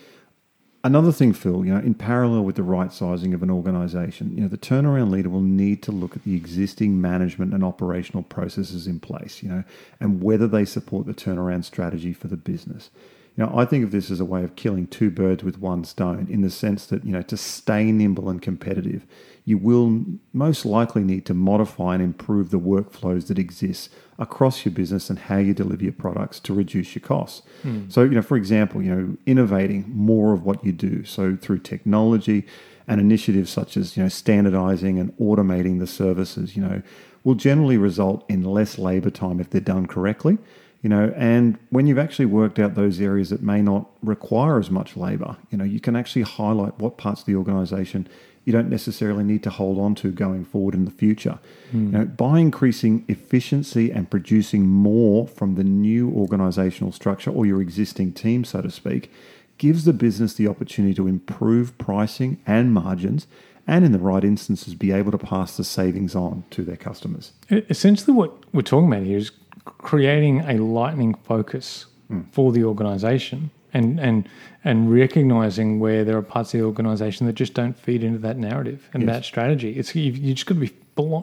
another 0.84 1.14
thing, 1.14 1.32
Phil. 1.32 1.64
You 1.64 1.74
know, 1.74 1.80
in 1.80 1.94
parallel 1.94 2.44
with 2.44 2.58
the 2.58 2.64
right 2.64 2.92
sizing 2.92 3.34
of 3.34 3.42
an 3.42 3.50
organisation, 3.50 4.36
you 4.36 4.42
know, 4.42 4.50
the 4.50 4.58
turnaround 4.58 5.12
leader 5.12 5.30
will 5.30 5.40
need 5.40 5.82
to 5.84 5.94
look 5.94 6.18
at 6.18 6.26
the 6.26 6.36
existing 6.36 7.00
management 7.00 7.54
and 7.54 7.64
operational 7.64 8.22
processes 8.22 8.86
in 8.86 9.00
place. 9.00 9.42
You 9.42 9.48
know, 9.48 9.64
and 10.02 10.22
whether 10.22 10.46
they 10.46 10.66
support 10.66 11.06
the 11.06 11.14
turnaround 11.14 11.64
strategy 11.64 12.12
for 12.12 12.28
the 12.28 12.38
business. 12.38 12.90
You 13.38 13.46
know, 13.46 13.58
I 13.58 13.64
think 13.64 13.86
of 13.86 13.92
this 13.92 14.12
as 14.12 14.20
a 14.20 14.26
way 14.26 14.44
of 14.44 14.58
killing 14.58 14.88
two 14.88 15.10
birds 15.10 15.42
with 15.42 15.58
one 15.58 15.86
stone, 15.86 16.28
in 16.30 16.42
the 16.42 16.52
sense 16.52 16.86
that 16.88 17.06
you 17.06 17.14
know, 17.14 17.22
to 17.24 17.38
stay 17.38 17.94
nimble 17.94 18.30
and 18.30 18.42
competitive, 18.42 19.08
you 19.46 19.58
will 19.58 20.06
most 20.32 20.66
likely 20.66 21.04
need 21.04 21.26
to 21.26 21.34
modify 21.34 21.96
and 21.96 22.04
improve 22.04 22.50
the 22.50 22.60
workflows 22.60 23.28
that 23.28 23.38
exist 23.38 23.90
across 24.18 24.64
your 24.64 24.72
business 24.72 25.10
and 25.10 25.20
how 25.20 25.38
you 25.38 25.54
deliver 25.54 25.84
your 25.84 25.94
products 25.94 26.40
to 26.40 26.54
reduce 26.54 26.96
your 26.96 27.02
costs. 27.02 27.42
Hmm. 27.64 27.90
So, 27.90 28.04
you 28.04 28.12
know, 28.12 28.22
for 28.22 28.38
example, 28.38 28.82
you 28.82 28.96
know, 28.96 29.18
innovating 29.26 29.92
more 29.94 30.34
of 30.34 30.44
what 30.44 30.64
you 30.64 30.72
do. 30.72 31.04
So 31.04 31.36
through 31.36 31.60
technology 31.60 32.46
and 32.88 33.02
initiatives 33.02 33.50
such 33.50 33.76
as, 33.76 33.98
you 33.98 34.04
know, 34.04 34.10
standardizing 34.10 34.98
and 35.00 35.16
automating 35.18 35.80
the 35.80 35.88
services, 35.88 36.56
you 36.56 36.62
know, 36.62 36.82
will 37.24 37.36
generally 37.36 37.78
result 37.78 38.26
in 38.30 38.44
less 38.44 38.78
labor 38.78 39.10
time 39.10 39.40
if 39.40 39.50
they're 39.50 39.62
done 39.62 39.88
correctly. 39.88 40.38
You 40.82 40.90
know, 40.90 41.14
and 41.16 41.58
when 41.70 41.88
you've 41.88 41.98
actually 41.98 42.26
worked 42.26 42.60
out 42.60 42.76
those 42.76 43.00
areas 43.00 43.30
that 43.30 43.42
may 43.42 43.62
not 43.62 43.90
require 44.02 44.60
as 44.60 44.70
much 44.70 44.98
labor, 44.98 45.38
you 45.50 45.58
know, 45.58 45.64
you 45.64 45.80
can 45.80 45.96
actually 45.96 46.24
highlight 46.24 46.78
what 46.78 46.98
parts 46.98 47.22
of 47.22 47.26
the 47.26 47.36
organization 47.36 48.06
you 48.46 48.52
don't 48.52 48.70
necessarily 48.70 49.24
need 49.24 49.44
to 49.44 49.50
hold 49.50 49.80
on 49.80 49.96
to 49.96 50.12
going 50.12 50.44
forward 50.44 50.76
in 50.76 50.86
the 50.86 50.92
future. 50.92 51.40
Hmm. 51.72 51.86
You 51.86 51.92
know, 51.92 52.06
by 52.06 52.40
increasing 52.40 53.06
efficiency 53.08 53.92
and 53.92 54.10
producing 54.10 54.68
more 54.68 55.28
from 55.28 55.56
the 55.56 55.64
new 55.64 56.10
organizational 56.12 56.92
structure 56.92 57.32
or 57.32 57.46
your 57.46 57.62
existing 57.62 58.14
team, 58.14 58.44
so 58.44 58.62
to 58.62 58.72
speak, 58.72 59.12
gives 59.58 59.86
the 59.86 59.94
business 59.94 60.34
the 60.34 60.48
opportunity 60.48 60.94
to 60.96 61.08
improve 61.08 61.78
pricing 61.78 62.42
and 62.46 62.74
margins 62.74 63.28
and 63.66 63.86
in 63.86 63.92
the 63.92 64.00
right 64.00 64.24
instances 64.24 64.76
be 64.76 64.92
able 64.92 65.12
to 65.12 65.18
pass 65.18 65.56
the 65.56 65.64
savings 65.64 66.16
on 66.16 66.44
to 66.50 66.64
their 66.64 66.76
customers. 66.76 67.32
Essentially, 67.50 68.14
what 68.14 68.34
we're 68.54 68.62
talking 68.62 68.88
about 68.88 69.04
here 69.04 69.18
is 69.18 69.32
creating 69.66 70.42
a 70.42 70.56
lightning 70.56 71.14
focus 71.24 71.86
hmm. 72.10 72.22
for 72.32 72.52
the 72.52 72.64
organisation, 72.64 73.52
and 73.74 74.00
and 74.00 74.28
and 74.64 74.92
recognizing 74.94 75.80
where 75.80 76.04
there 76.06 76.18
are 76.18 76.22
parts 76.22 76.54
of 76.54 76.60
the 76.60 76.66
organisation 76.66 77.26
that 77.28 77.34
just 77.34 77.54
don't 77.54 77.78
feed 77.78 78.04
into 78.04 78.20
that 78.20 78.38
narrative 78.38 78.90
and 78.94 79.04
Yes. 79.04 79.12
that 79.12 79.26
strategy. 79.26 79.72
It's 79.78 79.94
you, 79.96 80.12
you 80.12 80.34
just 80.34 80.46
got 80.46 80.56
to 80.56 80.62
be 80.62 80.72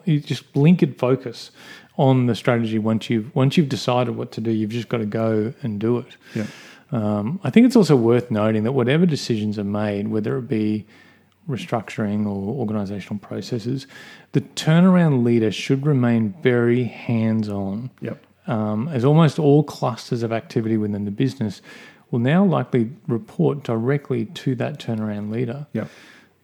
you 0.04 0.20
just 0.20 0.52
blinkered 0.52 0.96
focus 0.98 1.50
on 1.96 2.26
the 2.26 2.34
strategy 2.34 2.78
once 2.78 3.08
you've 3.10 3.34
once 3.34 3.56
you've 3.56 3.68
decided 3.68 4.16
what 4.16 4.32
to 4.32 4.40
do. 4.40 4.50
You've 4.50 4.70
just 4.70 4.88
got 4.88 4.98
to 4.98 5.06
go 5.06 5.52
and 5.62 5.78
do 5.80 5.98
it. 5.98 6.16
Yeah. 6.34 6.46
Um, 6.92 7.38
I 7.44 7.50
think 7.50 7.66
it's 7.66 7.76
also 7.76 7.94
worth 7.94 8.30
noting 8.32 8.64
that 8.64 8.72
whatever 8.72 9.06
decisions 9.06 9.58
are 9.60 9.64
made, 9.64 10.08
whether 10.08 10.36
it 10.38 10.48
be 10.48 10.86
restructuring 11.48 12.26
or 12.26 12.54
organizational 12.54 13.18
processes, 13.18 13.86
the 14.32 14.40
turnaround 14.40 15.24
leader 15.24 15.50
should 15.52 15.86
remain 15.86 16.34
very 16.42 16.84
hands 16.84 17.48
on, 17.48 17.90
Yep. 18.00 18.24
um, 18.46 18.88
as 18.88 19.04
almost 19.04 19.38
all 19.38 19.62
clusters 19.62 20.22
of 20.22 20.32
activity 20.32 20.76
within 20.76 21.04
the 21.04 21.10
business 21.10 21.62
will 22.10 22.18
now 22.18 22.44
likely 22.44 22.90
report 23.06 23.62
directly 23.62 24.26
to 24.26 24.54
that 24.56 24.78
turnaround 24.78 25.30
leader. 25.30 25.66
Yep. 25.72 25.88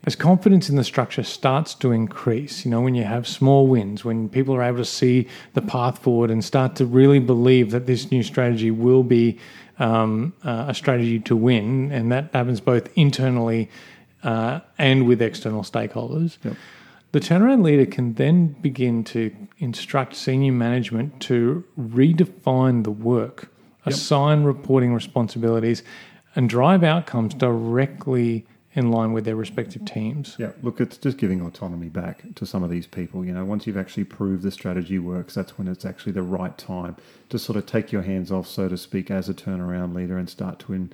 As 0.05 0.15
confidence 0.15 0.71
in 0.71 0.77
the 0.77 0.85
structure 0.85 1.25
starts 1.25 1.75
to 1.75 1.91
increase, 1.91 2.65
you 2.65 2.71
know, 2.71 2.81
when 2.81 2.95
you 2.95 3.03
have 3.03 3.27
small 3.27 3.67
wins, 3.67 4.05
when 4.05 4.29
people 4.29 4.55
are 4.55 4.63
able 4.63 4.79
to 4.79 4.85
see 4.85 5.27
the 5.55 5.63
path 5.63 5.99
forward 5.99 6.31
and 6.31 6.45
start 6.45 6.77
to 6.77 6.87
really 6.87 7.19
believe 7.19 7.73
that 7.73 7.87
this 7.87 8.13
new 8.13 8.23
strategy 8.23 8.71
will 8.71 9.03
be 9.03 9.37
um, 9.81 10.33
uh, 10.45 10.67
a 10.69 10.75
strategy 10.75 11.19
to 11.21 11.35
win, 11.35 11.91
and 11.91 12.13
that 12.13 12.31
happens 12.33 12.61
both 12.61 12.89
internally 12.97 13.69
uh, 14.23 14.61
and 14.79 15.07
with 15.07 15.21
external 15.21 15.63
stakeholders, 15.63 16.39
Yep. 16.45 16.55
the 17.13 17.21
turnaround 17.21 17.63
leader 17.63 17.87
can 17.87 18.15
then 18.15 18.57
begin 18.61 19.05
to 19.05 19.35
instruct 19.59 20.15
senior 20.15 20.53
management 20.53 21.21
to 21.23 21.65
redefine 21.79 22.85
the 22.85 22.91
work, 22.91 23.51
assign 23.87 24.45
reporting 24.45 24.93
responsibilities, 24.93 25.83
and 26.35 26.49
drive 26.49 26.83
outcomes 26.83 27.35
directly 27.35 28.47
in 28.77 28.91
line 28.91 29.13
with 29.13 29.25
their 29.25 29.37
respective 29.37 29.85
teams. 29.87 30.37
Yeah, 30.39 30.51
look, 30.63 30.83
it's 30.83 30.99
just 30.99 31.17
giving 31.17 31.41
autonomy 31.41 31.89
back 31.89 32.23
to 32.35 32.45
some 32.45 32.63
of 32.63 32.69
these 32.69 32.87
people. 32.87 33.25
You 33.25 33.33
know, 33.33 33.45
once 33.45 33.67
you've 33.67 33.79
actually 33.79 34.05
proved 34.05 34.43
the 34.43 34.51
strategy 34.51 34.99
works, 34.99 35.35
that's 35.35 35.57
when 35.57 35.67
it's 35.67 35.87
actually 35.87 36.13
the 36.13 36.23
right 36.23 36.57
time 36.59 36.97
to 37.31 37.39
sort 37.39 37.57
of 37.57 37.65
take 37.65 37.91
your 37.91 38.03
hands 38.03 38.31
off, 38.31 38.47
so 38.47 38.69
to 38.69 38.77
speak, 38.77 39.11
as 39.11 39.31
a 39.31 39.35
turnaround 39.35 39.95
leader 39.95 40.19
and 40.19 40.29
start 40.29 40.59
to 40.61 40.75
in, 40.75 40.93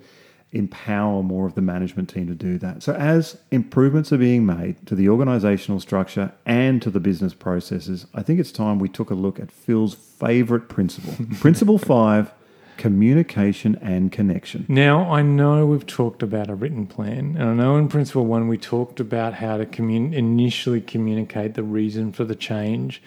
empower 0.53 1.23
more 1.23 1.45
of 1.45 1.55
the 1.55 1.61
management 1.61 2.09
team 2.09 2.27
to 2.27 2.35
do 2.35 2.57
that. 2.59 2.81
So, 2.83 2.93
as 2.93 3.37
improvements 3.51 4.13
are 4.13 4.17
being 4.17 4.45
made 4.45 4.87
to 4.87 4.95
the 4.95 5.09
organizational 5.09 5.81
structure 5.81 6.31
and 6.45 6.81
to 6.83 6.89
the 6.89 7.01
business 7.01 7.33
processes, 7.33 8.05
I 8.13 8.23
think 8.23 8.39
it's 8.39 8.53
time 8.53 8.79
we 8.79 8.87
took 8.87 9.09
a 9.09 9.15
look 9.15 9.41
at 9.41 9.51
Phil's 9.51 9.93
favorite 9.93 10.69
principle. 10.69 11.25
principle 11.41 11.77
five 11.77 12.31
communication 12.83 13.77
and 13.81 14.11
connection. 14.11 14.65
Now, 14.67 15.09
I 15.09 15.21
know 15.21 15.65
we've 15.65 15.85
talked 15.85 16.21
about 16.21 16.49
a 16.49 16.55
written 16.55 16.85
plan, 16.85 17.37
and 17.39 17.43
I 17.43 17.53
know 17.53 17.77
in 17.77 17.87
Principle 17.87 18.25
One 18.25 18.49
we 18.49 18.57
talked 18.57 18.99
about 18.99 19.35
how 19.35 19.55
to 19.55 19.65
commun- 19.65 20.13
initially 20.13 20.81
communicate 20.81 21.53
the 21.53 21.63
reason 21.63 22.11
for 22.11 22.25
the 22.25 22.35
change. 22.35 23.01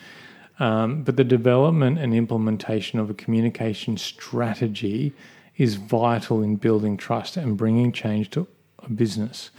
Um, 0.59 1.03
but 1.03 1.19
the 1.19 1.25
development 1.25 1.99
and 1.99 2.15
implementation 2.15 2.99
of 2.99 3.11
a 3.11 3.15
communication 3.15 3.99
strategy 3.99 5.13
is 5.59 5.75
vital 5.75 6.43
in 6.43 6.57
building 6.57 6.97
trust 6.97 7.37
and 7.37 7.59
bringing 7.59 7.93
change 7.93 8.31
to 8.31 8.47
a 8.79 8.89
business. 8.89 9.51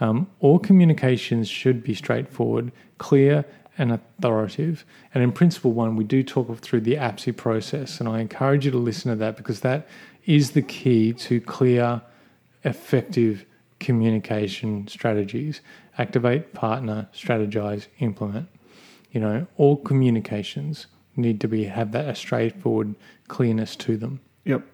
Um, 0.00 0.26
all 0.40 0.58
communications 0.58 1.48
should 1.48 1.82
be 1.82 1.94
straightforward, 1.94 2.72
clear, 2.98 3.46
and 3.82 3.92
authoritative. 3.92 4.84
And 5.12 5.24
in 5.24 5.32
Principle 5.32 5.72
One, 5.72 5.96
we 5.96 6.04
do 6.04 6.22
talk 6.22 6.56
through 6.60 6.82
the 6.82 6.94
APSI 6.94 7.36
process, 7.36 7.98
and 7.98 8.08
I 8.08 8.20
encourage 8.20 8.64
you 8.64 8.70
to 8.70 8.78
listen 8.78 9.10
to 9.10 9.16
that 9.16 9.36
because 9.36 9.60
that 9.60 9.88
is 10.24 10.52
the 10.52 10.62
key 10.62 11.12
to 11.14 11.40
clear, 11.40 12.00
effective 12.64 13.44
communication 13.80 14.86
strategies. 14.86 15.60
Activate, 15.98 16.54
partner, 16.54 17.08
strategize, 17.12 17.88
implement. 17.98 18.48
You 19.10 19.20
know, 19.20 19.46
all 19.56 19.76
communications 19.76 20.86
need 21.16 21.40
to 21.40 21.48
be 21.48 21.64
have 21.64 21.90
that 21.92 22.08
a 22.08 22.14
straightforward 22.14 22.94
clearness 23.26 23.74
to 23.76 23.96
them. 23.96 24.20
Yep. 24.44 24.64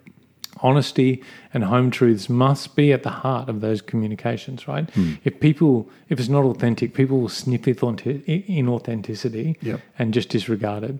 Honesty 0.62 1.23
and 1.55 1.65
home 1.65 1.91
truths 1.91 2.29
must 2.29 2.77
be 2.77 2.93
at 2.93 3.03
the 3.03 3.11
heart 3.11 3.49
of 3.49 3.61
those 3.61 3.81
communications, 3.83 4.67
right? 4.69 4.88
If 5.25 5.41
people, 5.41 5.88
if 6.09 6.19
it's 6.21 6.29
not 6.29 6.45
authentic, 6.45 6.95
people 6.95 7.21
will 7.21 7.29
sniff 7.29 7.62
inauthentic- 7.62 8.25
inauthenticity 8.49 9.57
Yep. 9.62 9.81
and 9.99 10.15
just 10.15 10.29
disregard 10.29 10.85
it. 10.85 10.97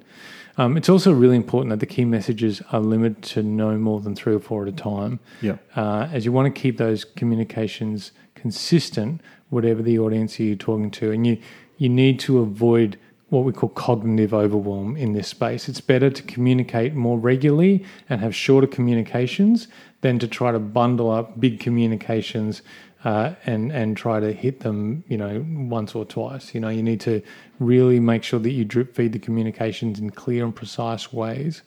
Um, 0.57 0.77
it's 0.77 0.89
also 0.89 1.13
really 1.13 1.37
important 1.37 1.71
that 1.71 1.79
the 1.81 1.87
key 1.87 2.05
messages 2.05 2.61
are 2.73 2.81
limited 2.81 3.23
to 3.23 3.43
no 3.45 3.79
more 3.79 4.01
than 4.01 4.17
three 4.17 4.35
or 4.35 4.41
four 4.41 4.63
at 4.65 4.69
a 4.69 4.73
time, 4.73 5.21
Yep. 5.41 5.63
uh, 5.77 6.09
as 6.13 6.25
you 6.25 6.33
want 6.33 6.53
to 6.53 6.61
keep 6.61 6.79
those 6.79 7.05
communications 7.05 8.11
consistent, 8.35 9.21
whatever 9.51 9.83
the 9.83 9.99
audience 9.99 10.39
you're 10.41 10.57
talking 10.57 10.91
to, 10.93 11.11
and 11.13 11.27
you 11.27 11.39
you 11.81 11.89
need 11.89 12.19
to 12.19 12.39
avoid 12.41 12.99
what 13.31 13.45
we 13.45 13.53
call 13.53 13.69
cognitive 13.71 14.33
overwhelm 14.33 14.97
in 14.97 15.13
this 15.13 15.29
space. 15.29 15.69
It's 15.69 15.81
better 15.81 16.11
to 16.11 16.23
communicate 16.23 16.95
more 16.95 17.19
regularly 17.19 17.85
and 18.09 18.21
have 18.21 18.35
shorter 18.35 18.67
communications 18.67 19.69
than 20.01 20.19
to 20.19 20.29
try 20.29 20.53
to 20.53 20.59
bundle 20.59 21.11
up 21.11 21.39
big 21.39 21.61
communications 21.61 22.63
uh, 23.05 23.35
and 23.47 23.71
and 23.71 23.97
try 23.97 24.19
to 24.19 24.33
hit 24.33 24.61
them, 24.61 25.05
you 25.09 25.17
know, 25.17 25.45
once 25.49 25.95
or 25.95 26.05
twice. 26.05 26.55
You 26.55 26.61
know, 26.61 26.69
you 26.69 26.83
need 26.83 27.01
to 27.03 27.23
really 27.61 28.01
make 28.01 28.25
sure 28.25 28.41
that 28.41 28.51
you 28.51 28.65
drip 28.65 28.95
feed 28.95 29.13
the 29.13 29.19
communications 29.19 30.01
in 30.01 30.11
clear 30.11 30.45
and 30.45 30.55
precise 30.55 31.13
ways, 31.13 31.63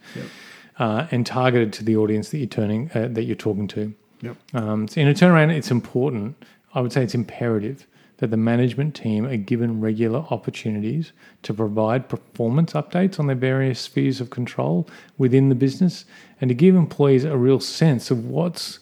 uh, 0.80 1.08
and 1.12 1.26
targeted 1.26 1.72
to 1.74 1.86
the 1.86 1.96
audience 1.96 2.30
that 2.30 2.40
you're 2.40 2.48
turning 2.48 2.92
uh, 2.94 3.08
that 3.12 3.24
you're 3.24 3.36
talking 3.36 3.68
to. 3.70 3.94
Yep. 4.22 4.38
Um, 4.54 4.88
so 4.88 5.00
in 5.02 5.08
a 5.08 5.14
turnaround, 5.14 5.56
it's 5.56 5.72
important. 5.72 6.36
I 6.74 6.82
would 6.82 6.92
say 6.92 7.04
it's 7.04 7.16
imperative 7.16 7.88
that 8.22 8.30
the 8.30 8.38
management 8.38 8.94
team 8.94 9.26
are 9.26 9.36
given 9.36 9.82
regular 9.82 10.20
opportunities 10.30 11.12
to 11.42 11.56
provide 11.56 12.08
performance 12.08 12.74
updates 12.74 13.20
on 13.20 13.26
their 13.26 13.36
various 13.36 13.80
spheres 13.80 14.22
of 14.22 14.30
control 14.30 14.88
within 15.18 15.50
the 15.50 15.56
business 15.56 16.06
and 16.40 16.48
to 16.48 16.54
give 16.54 16.76
employees 16.76 17.24
a 17.24 17.36
real 17.36 17.60
sense 17.60 18.12
of 18.12 18.26
what's 18.26 18.80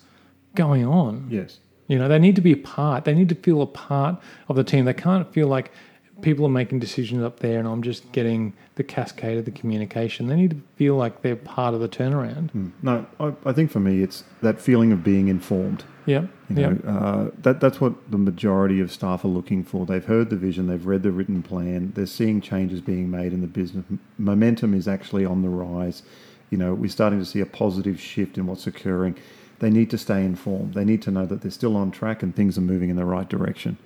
going 0.56 0.86
on. 0.86 1.26
Yes. 1.32 1.60
You 1.88 1.98
know, 1.98 2.10
they 2.10 2.20
need 2.20 2.36
to 2.36 2.42
be 2.42 2.52
a 2.52 2.58
part. 2.58 3.06
They 3.06 3.14
need 3.14 3.30
to 3.30 3.36
feel 3.36 3.62
a 3.62 3.66
part 3.66 4.22
of 4.50 4.58
the 4.58 4.64
team. 4.66 4.84
They 4.84 4.94
can't 4.94 5.32
feel 5.34 5.48
like 5.48 5.72
people 6.22 6.46
are 6.46 6.50
making 6.50 6.80
decisions 6.80 7.24
up 7.24 7.40
there 7.40 7.60
and 7.60 7.68
I'm 7.68 7.82
just 7.82 8.12
getting 8.12 8.54
the 8.76 8.84
cascade 8.84 9.38
of 9.38 9.46
the 9.46 9.52
communication. 9.52 10.28
They 10.28 10.36
need 10.36 10.52
to 10.52 10.62
feel 10.76 10.96
like 10.96 11.22
they're 11.22 11.36
part 11.36 11.74
of 11.74 11.80
the 11.80 11.90
turnaround. 11.90 12.72
No, 12.82 13.06
I, 13.20 13.34
I 13.46 13.54
think 13.54 13.72
for 13.72 13.80
me, 13.80 14.02
it's 14.02 14.24
that 14.42 14.60
feeling 14.60 14.92
of 14.92 15.04
being 15.04 15.28
informed. 15.28 15.84
Yeah. 16.06 16.26
You 16.50 16.56
Yep. 16.62 16.84
know, 16.84 16.90
uh, 16.90 17.32
that 17.44 17.60
that's 17.60 17.80
what 17.80 17.94
the 18.12 18.18
majority 18.18 18.80
of 18.80 18.92
staff 18.92 19.24
are 19.24 19.28
looking 19.30 19.64
for. 19.64 19.86
They've 19.86 20.04
heard 20.04 20.30
the 20.30 20.36
vision, 20.36 20.68
they've 20.68 20.86
read 20.86 21.04
the 21.04 21.12
written 21.12 21.44
plan, 21.44 21.92
they're 21.96 22.06
seeing 22.08 22.42
changes 22.42 22.82
being 22.82 23.12
made 23.12 23.32
in 23.34 23.42
the 23.42 23.48
business. 23.48 23.86
Momentum 24.18 24.74
is 24.74 24.88
actually 24.88 25.26
on 25.26 25.42
the 25.44 25.50
rise. 25.50 26.02
You 26.50 26.58
know, 26.58 26.74
we're 26.74 26.90
starting 26.90 27.20
to 27.20 27.26
see 27.26 27.42
a 27.42 27.46
positive 27.46 28.00
shift 28.02 28.38
in 28.40 28.48
what's 28.48 28.66
occurring. 28.66 29.16
They 29.60 29.70
need 29.70 29.90
to 29.92 29.98
stay 29.98 30.24
informed. 30.26 30.74
They 30.74 30.86
need 30.86 31.02
to 31.04 31.12
know 31.12 31.26
that 31.28 31.42
they're 31.42 31.52
still 31.52 31.76
on 31.76 31.92
track 31.92 32.24
and 32.24 32.36
things 32.36 32.58
are 32.58 32.62
moving 32.62 32.90
in 32.90 32.96
the 32.96 33.06
right 33.06 33.28
direction. 33.30 33.78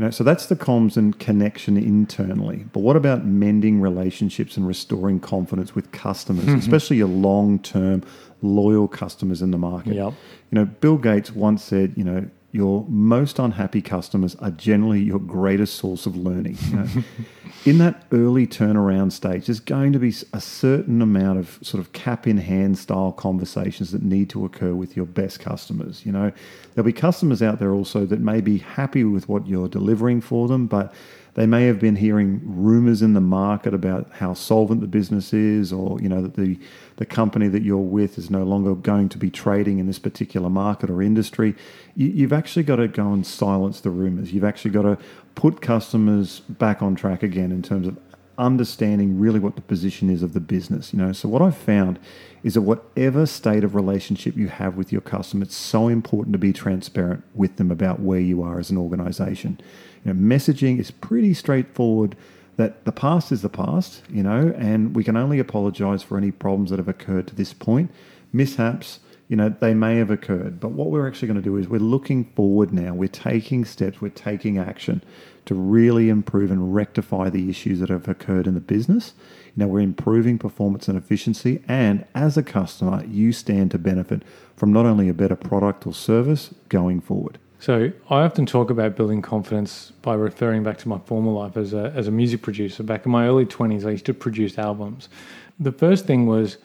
You 0.00 0.06
know, 0.06 0.10
so 0.12 0.24
that's 0.24 0.46
the 0.46 0.56
comms 0.56 0.96
and 0.96 1.18
connection 1.18 1.76
internally. 1.76 2.64
But 2.72 2.80
what 2.80 2.96
about 2.96 3.26
mending 3.26 3.82
relationships 3.82 4.56
and 4.56 4.66
restoring 4.66 5.20
confidence 5.20 5.74
with 5.74 5.92
customers, 5.92 6.46
mm-hmm. 6.46 6.58
especially 6.58 6.96
your 6.96 7.08
long-term 7.08 8.04
loyal 8.40 8.88
customers 8.88 9.42
in 9.42 9.50
the 9.50 9.58
market? 9.58 9.96
Yep. 9.96 10.14
You 10.50 10.54
know, 10.58 10.64
Bill 10.64 10.96
Gates 10.96 11.32
once 11.32 11.62
said, 11.62 11.92
you 11.98 12.04
know, 12.04 12.26
your 12.52 12.84
most 12.88 13.38
unhappy 13.38 13.80
customers 13.80 14.34
are 14.36 14.50
generally 14.50 15.00
your 15.00 15.20
greatest 15.20 15.76
source 15.76 16.06
of 16.06 16.16
learning. 16.16 16.58
You 16.68 16.76
know? 16.76 16.86
in 17.64 17.78
that 17.78 18.04
early 18.10 18.46
turnaround 18.46 19.12
stage, 19.12 19.46
there's 19.46 19.60
going 19.60 19.92
to 19.92 19.98
be 19.98 20.12
a 20.32 20.40
certain 20.40 21.00
amount 21.00 21.38
of 21.38 21.58
sort 21.62 21.80
of 21.80 21.92
cap 21.92 22.26
in 22.26 22.38
hand 22.38 22.76
style 22.76 23.12
conversations 23.12 23.92
that 23.92 24.02
need 24.02 24.30
to 24.30 24.44
occur 24.44 24.74
with 24.74 24.96
your 24.96 25.06
best 25.06 25.38
customers. 25.38 26.04
You 26.04 26.12
know, 26.12 26.32
there'll 26.74 26.86
be 26.86 26.92
customers 26.92 27.40
out 27.42 27.60
there 27.60 27.72
also 27.72 28.04
that 28.06 28.20
may 28.20 28.40
be 28.40 28.58
happy 28.58 29.04
with 29.04 29.28
what 29.28 29.46
you're 29.46 29.68
delivering 29.68 30.20
for 30.20 30.48
them, 30.48 30.66
but 30.66 30.92
They 31.34 31.46
may 31.46 31.66
have 31.66 31.78
been 31.78 31.96
hearing 31.96 32.40
rumors 32.44 33.02
in 33.02 33.14
the 33.14 33.20
market 33.20 33.72
about 33.72 34.10
how 34.12 34.34
solvent 34.34 34.80
the 34.80 34.88
business 34.88 35.32
is, 35.32 35.72
or 35.72 36.00
you 36.00 36.08
know 36.08 36.20
that 36.22 36.34
the 36.34 36.58
the 37.00 37.06
company 37.06 37.48
that 37.48 37.62
you're 37.62 37.78
with 37.78 38.18
is 38.18 38.28
no 38.28 38.44
longer 38.44 38.74
going 38.74 39.08
to 39.08 39.16
be 39.16 39.30
trading 39.30 39.78
in 39.78 39.86
this 39.86 39.98
particular 39.98 40.50
market 40.50 40.90
or 40.90 41.00
industry. 41.00 41.56
You, 41.96 42.08
you've 42.08 42.32
actually 42.34 42.62
got 42.62 42.76
to 42.76 42.88
go 42.88 43.10
and 43.10 43.26
silence 43.26 43.80
the 43.80 43.88
rumors. 43.88 44.34
You've 44.34 44.44
actually 44.44 44.72
got 44.72 44.82
to 44.82 44.98
put 45.34 45.62
customers 45.62 46.40
back 46.40 46.82
on 46.82 46.94
track 46.94 47.22
again 47.22 47.52
in 47.52 47.62
terms 47.62 47.88
of 47.88 47.98
understanding 48.36 49.18
really 49.18 49.40
what 49.40 49.56
the 49.56 49.62
position 49.62 50.10
is 50.10 50.22
of 50.22 50.34
the 50.34 50.40
business. 50.40 50.92
You 50.92 50.98
know, 50.98 51.12
so 51.12 51.26
what 51.26 51.40
I've 51.40 51.56
found 51.56 51.98
is 52.42 52.52
that 52.52 52.60
whatever 52.60 53.24
state 53.24 53.64
of 53.64 53.74
relationship 53.74 54.36
you 54.36 54.48
have 54.48 54.76
with 54.76 54.92
your 54.92 55.00
customer, 55.00 55.44
it's 55.44 55.56
so 55.56 55.88
important 55.88 56.34
to 56.34 56.38
be 56.38 56.52
transparent 56.52 57.24
with 57.34 57.56
them 57.56 57.70
about 57.70 58.00
where 58.00 58.20
you 58.20 58.42
are 58.42 58.58
as 58.58 58.68
an 58.68 58.76
organization. 58.76 59.58
You 60.04 60.12
know, 60.12 60.20
messaging 60.20 60.78
is 60.78 60.90
pretty 60.90 61.32
straightforward 61.32 62.14
that 62.56 62.84
the 62.84 62.92
past 62.92 63.32
is 63.32 63.42
the 63.42 63.48
past, 63.48 64.02
you 64.10 64.22
know, 64.22 64.52
and 64.56 64.94
we 64.94 65.04
can 65.04 65.16
only 65.16 65.38
apologize 65.38 66.02
for 66.02 66.18
any 66.18 66.30
problems 66.30 66.70
that 66.70 66.78
have 66.78 66.88
occurred 66.88 67.26
to 67.28 67.34
this 67.34 67.52
point. 67.52 67.90
Mishaps, 68.32 69.00
you 69.28 69.36
know, 69.36 69.48
they 69.48 69.74
may 69.74 69.96
have 69.96 70.10
occurred, 70.10 70.58
but 70.58 70.72
what 70.72 70.88
we're 70.88 71.06
actually 71.06 71.28
going 71.28 71.40
to 71.40 71.42
do 71.42 71.56
is 71.56 71.68
we're 71.68 71.78
looking 71.78 72.24
forward 72.36 72.72
now. 72.72 72.92
We're 72.92 73.08
taking 73.08 73.64
steps, 73.64 74.00
we're 74.00 74.08
taking 74.08 74.58
action 74.58 75.02
to 75.46 75.54
really 75.54 76.08
improve 76.08 76.50
and 76.50 76.74
rectify 76.74 77.30
the 77.30 77.48
issues 77.48 77.80
that 77.80 77.88
have 77.88 78.08
occurred 78.08 78.46
in 78.46 78.54
the 78.54 78.60
business. 78.60 79.14
You 79.56 79.64
know, 79.64 79.66
we're 79.68 79.80
improving 79.80 80.38
performance 80.38 80.88
and 80.88 80.98
efficiency, 80.98 81.62
and 81.68 82.04
as 82.14 82.36
a 82.36 82.42
customer, 82.42 83.04
you 83.04 83.32
stand 83.32 83.70
to 83.70 83.78
benefit 83.78 84.22
from 84.56 84.72
not 84.72 84.84
only 84.84 85.08
a 85.08 85.14
better 85.14 85.36
product 85.36 85.86
or 85.86 85.94
service 85.94 86.54
going 86.68 87.00
forward. 87.00 87.38
So 87.60 87.92
I 88.08 88.22
often 88.22 88.46
talk 88.46 88.70
about 88.70 88.96
building 88.96 89.20
confidence 89.20 89.92
by 90.00 90.14
referring 90.14 90.62
back 90.62 90.78
to 90.78 90.88
my 90.88 90.98
former 91.00 91.30
life 91.30 91.58
as 91.58 91.74
a, 91.74 91.92
as 91.94 92.08
a 92.08 92.10
music 92.10 92.40
producer. 92.40 92.82
Back 92.82 93.04
in 93.04 93.12
my 93.12 93.26
early 93.26 93.44
20s, 93.44 93.84
I 93.84 93.90
used 93.90 94.06
to 94.06 94.14
produce 94.14 94.56
albums. 94.56 95.10
The 95.58 95.70
first 95.70 96.06
thing 96.06 96.24
was 96.24 96.56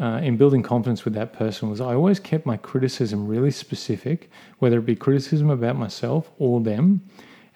uh, 0.00 0.20
in 0.24 0.36
building 0.36 0.64
confidence 0.64 1.04
with 1.04 1.14
that 1.14 1.32
person 1.32 1.70
was 1.70 1.80
I 1.80 1.94
always 1.94 2.18
kept 2.18 2.46
my 2.46 2.56
criticism 2.56 3.28
really 3.28 3.52
specific, 3.52 4.28
whether 4.58 4.78
it 4.78 4.86
be 4.86 4.96
criticism 4.96 5.50
about 5.50 5.76
myself 5.76 6.32
or 6.40 6.60
them, 6.60 7.02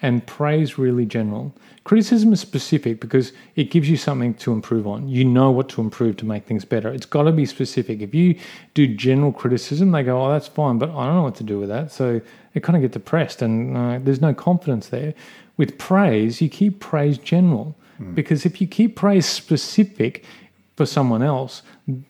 and 0.01 0.25
praise 0.27 0.79
really 0.79 1.07
general. 1.07 1.53
Criticism 1.83 2.33
is 2.33 2.41
specific 2.41 3.01
because 3.01 3.33
it 3.57 3.71
gives 3.71 3.89
you 3.89 3.97
something 3.97 4.35
to 4.35 4.53
improve 4.53 4.87
on. 4.87 5.09
You 5.09 5.25
know 5.25 5.51
what 5.51 5.69
to 5.71 5.81
improve 5.81 6.17
to 6.19 6.27
make 6.27 6.45
things 6.45 6.65
better. 6.65 6.93
It's 6.93 7.07
got 7.07 7.25
to 7.25 7.33
be 7.33 7.47
specific. 7.47 8.03
If 8.03 8.15
you 8.15 8.39
do 8.75 8.87
general 8.87 9.33
criticism, 9.33 9.91
they 9.91 10.03
go, 10.03 10.23
"Oh, 10.23 10.31
that's 10.31 10.49
fine," 10.49 10.79
but 10.79 10.91
I 10.91 11.07
don't 11.07 11.17
know 11.17 11.23
what 11.23 11.37
to 11.37 11.45
do 11.45 11.59
with 11.59 11.71
that. 11.71 11.91
So 11.91 12.21
they 12.55 12.61
kind 12.61 12.77
of 12.77 12.83
get 12.83 12.93
depressed, 12.93 13.43
and 13.43 13.77
uh, 13.77 13.99
there's 14.03 14.21
no 14.21 14.33
confidence 14.33 14.89
there. 14.89 15.13
With 15.57 15.77
praise, 15.77 16.41
you 16.41 16.49
keep 16.49 16.81
praise 16.81 17.19
general 17.19 17.77
mm. 18.01 18.15
because 18.15 18.47
if 18.47 18.61
you 18.61 18.67
keep 18.67 18.97
praise 18.97 19.27
specific 19.27 20.25
for 20.77 20.87
someone 20.87 21.23
else, 21.23 21.63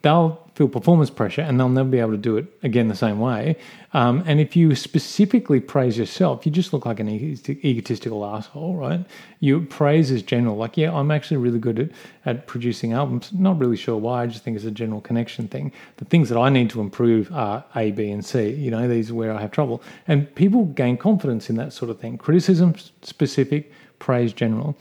they'll 0.03 0.41
feel 0.55 0.69
performance 0.69 1.11
pressure 1.11 1.43
and 1.43 1.59
they'll 1.59 1.69
never 1.69 1.89
be 1.89 1.99
able 1.99 2.13
to 2.13 2.17
do 2.17 2.37
it 2.37 2.47
again 2.63 2.89
the 2.89 2.95
same 2.95 3.19
way. 3.19 3.57
Um, 3.93 4.23
and 4.27 4.41
if 4.41 4.57
you 4.57 4.75
specifically 4.75 5.61
praise 5.61 5.99
yourself, 5.99 6.47
you 6.47 6.53
just 6.53 6.73
look 6.73 6.87
like 6.87 6.99
an 6.99 7.09
egotistical 7.09 8.25
asshole, 8.25 8.77
right? 8.77 9.05
You 9.41 9.61
praise 9.63 10.11
is 10.11 10.23
general, 10.23 10.57
like, 10.57 10.77
yeah, 10.77 10.95
I'm 10.95 11.11
actually 11.11 11.37
really 11.39 11.59
good 11.59 11.79
at, 11.79 11.91
at 12.25 12.47
producing 12.47 12.93
albums. 12.93 13.33
Not 13.33 13.59
really 13.59 13.77
sure 13.77 13.97
why, 13.97 14.23
I 14.23 14.27
just 14.27 14.45
think 14.45 14.57
it's 14.57 14.65
a 14.65 14.71
general 14.71 15.01
connection 15.01 15.47
thing. 15.49 15.71
The 15.97 16.07
things 16.07 16.29
that 16.31 16.39
I 16.39 16.49
need 16.49 16.71
to 16.71 16.81
improve 16.81 17.31
are 17.33 17.65
A, 17.77 17.91
B, 17.91 18.11
and 18.11 18.25
C. 18.25 18.51
You 18.51 18.71
know, 18.71 18.89
these 18.89 19.11
are 19.11 19.15
where 19.15 19.33
I 19.33 19.41
have 19.41 19.51
trouble. 19.51 19.83
And 20.09 20.33
people 20.37 20.65
gain 20.67 20.97
confidence 20.97 21.51
in 21.51 21.57
that 21.57 21.73
sort 21.73 21.91
of 21.91 22.01
thing. 22.01 22.17
Criticism 22.17 22.77
specific, 23.03 23.71
praise 23.99 24.33
general. 24.33 24.77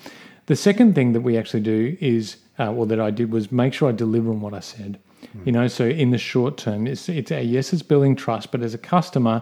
The 0.46 0.56
second 0.56 0.94
thing 0.94 1.14
that 1.14 1.22
we 1.22 1.38
actually 1.38 1.62
do 1.62 1.98
is, 2.00 2.38
uh, 2.60 2.72
or 2.72 2.86
that 2.86 3.00
I 3.00 3.12
did 3.12 3.32
was 3.32 3.52
make 3.52 3.74
sure 3.74 3.90
I 3.90 3.92
deliver 3.92 4.30
on 4.30 4.42
what 4.42 4.54
I 4.54 4.60
said. 4.60 5.00
You 5.46 5.52
know, 5.54 5.68
so 5.68 5.86
in 5.86 6.12
the 6.12 6.18
short 6.18 6.58
term, 6.58 6.86
it's 6.86 7.08
it's 7.08 7.32
a, 7.32 7.42
yes, 7.42 7.72
it's 7.72 7.82
building 7.82 8.16
trust, 8.16 8.52
but 8.52 8.62
as 8.62 8.74
a 8.74 8.78
customer, 8.78 9.42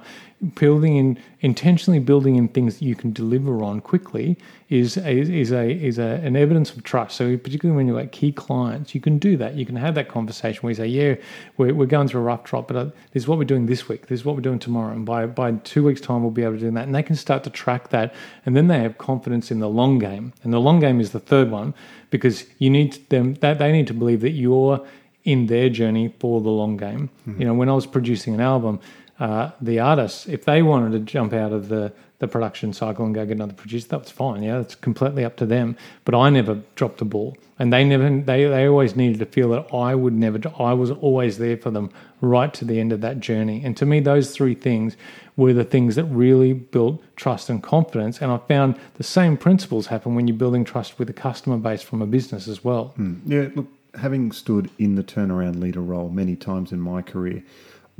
building 0.55 0.97
in 0.97 1.19
intentionally 1.41 1.99
building 1.99 2.35
in 2.35 2.47
things 2.47 2.79
that 2.79 2.85
you 2.85 2.95
can 2.95 3.13
deliver 3.13 3.63
on 3.63 3.79
quickly 3.79 4.37
is 4.69 4.97
a, 4.97 5.11
is 5.11 5.51
a 5.51 5.69
is 5.71 5.99
a, 5.99 6.19
an 6.23 6.35
evidence 6.35 6.71
of 6.71 6.83
trust. 6.83 7.15
So 7.17 7.37
particularly 7.37 7.75
when 7.75 7.87
you're 7.87 7.95
like 7.95 8.11
key 8.11 8.31
clients, 8.31 8.95
you 8.95 9.01
can 9.01 9.19
do 9.19 9.37
that. 9.37 9.53
You 9.53 9.65
can 9.65 9.75
have 9.75 9.93
that 9.95 10.09
conversation 10.09 10.61
where 10.61 10.71
you 10.71 10.75
say, 10.75 10.87
"Yeah, 10.87 11.15
we're, 11.57 11.73
we're 11.73 11.85
going 11.85 12.07
through 12.07 12.21
a 12.21 12.23
rough 12.23 12.43
trot, 12.43 12.67
but 12.67 12.75
uh, 12.75 12.85
this 12.85 13.23
is 13.23 13.27
what 13.27 13.37
we're 13.37 13.43
doing 13.43 13.67
this 13.67 13.87
week. 13.87 14.07
This 14.07 14.21
is 14.21 14.25
what 14.25 14.35
we're 14.35 14.41
doing 14.41 14.59
tomorrow, 14.59 14.93
and 14.93 15.05
by 15.05 15.25
by 15.27 15.51
two 15.51 15.83
weeks' 15.83 16.01
time, 16.01 16.21
we'll 16.23 16.31
be 16.31 16.43
able 16.43 16.53
to 16.53 16.59
do 16.59 16.71
that." 16.71 16.85
And 16.85 16.95
they 16.95 17.03
can 17.03 17.15
start 17.15 17.43
to 17.43 17.49
track 17.49 17.89
that, 17.89 18.13
and 18.45 18.55
then 18.55 18.67
they 18.67 18.79
have 18.79 18.97
confidence 18.97 19.51
in 19.51 19.59
the 19.59 19.69
long 19.69 19.99
game. 19.99 20.33
And 20.43 20.51
the 20.51 20.59
long 20.59 20.79
game 20.79 20.99
is 20.99 21.11
the 21.11 21.19
third 21.19 21.51
one 21.51 21.73
because 22.09 22.45
you 22.57 22.69
need 22.69 23.09
them 23.09 23.35
that 23.35 23.59
they 23.59 23.71
need 23.71 23.87
to 23.87 23.93
believe 23.93 24.21
that 24.21 24.31
you're 24.31 24.85
in 25.23 25.47
their 25.47 25.69
journey 25.69 26.13
for 26.19 26.41
the 26.41 26.49
long 26.49 26.77
game. 26.77 27.09
Mm-hmm. 27.27 27.41
You 27.41 27.47
know, 27.47 27.53
when 27.53 27.69
I 27.69 27.73
was 27.73 27.85
producing 27.85 28.33
an 28.33 28.41
album, 28.41 28.79
uh, 29.21 29.51
the 29.61 29.79
artists, 29.79 30.27
if 30.27 30.45
they 30.45 30.63
wanted 30.63 30.91
to 30.93 30.99
jump 30.99 31.31
out 31.31 31.53
of 31.53 31.69
the, 31.69 31.93
the 32.17 32.27
production 32.27 32.73
cycle 32.73 33.05
and 33.05 33.13
go 33.13 33.23
get 33.23 33.35
another 33.35 33.53
producer, 33.53 33.87
that 33.89 33.99
was 33.99 34.09
fine. 34.09 34.41
Yeah, 34.41 34.59
it's 34.59 34.73
completely 34.73 35.23
up 35.23 35.35
to 35.37 35.45
them. 35.45 35.77
But 36.05 36.15
I 36.15 36.31
never 36.31 36.63
dropped 36.73 36.97
the 36.97 37.05
ball, 37.05 37.37
and 37.59 37.71
they 37.71 37.83
never. 37.83 38.09
They 38.09 38.45
they 38.45 38.67
always 38.67 38.95
needed 38.95 39.19
to 39.19 39.27
feel 39.27 39.49
that 39.51 39.71
I 39.71 39.93
would 39.93 40.13
never. 40.13 40.41
I 40.57 40.73
was 40.73 40.89
always 40.89 41.37
there 41.37 41.55
for 41.55 41.69
them 41.69 41.91
right 42.19 42.51
to 42.55 42.65
the 42.65 42.79
end 42.79 42.91
of 42.91 43.01
that 43.01 43.19
journey. 43.19 43.61
And 43.63 43.77
to 43.77 43.85
me, 43.85 43.99
those 43.99 44.31
three 44.31 44.55
things 44.55 44.97
were 45.37 45.53
the 45.53 45.65
things 45.65 45.95
that 45.97 46.05
really 46.05 46.53
built 46.53 47.03
trust 47.15 47.47
and 47.47 47.61
confidence. 47.61 48.23
And 48.23 48.31
I 48.31 48.37
found 48.37 48.75
the 48.95 49.03
same 49.03 49.37
principles 49.37 49.85
happen 49.87 50.15
when 50.15 50.27
you're 50.27 50.35
building 50.35 50.63
trust 50.65 50.97
with 50.97 51.11
a 51.11 51.13
customer 51.13 51.57
base 51.57 51.83
from 51.83 52.01
a 52.01 52.07
business 52.07 52.47
as 52.47 52.63
well. 52.63 52.95
Mm. 52.97 53.19
Yeah, 53.27 53.49
look, 53.53 53.67
having 53.93 54.31
stood 54.31 54.71
in 54.79 54.95
the 54.95 55.03
turnaround 55.03 55.59
leader 55.59 55.81
role 55.81 56.09
many 56.09 56.35
times 56.35 56.71
in 56.71 56.79
my 56.79 57.03
career, 57.03 57.43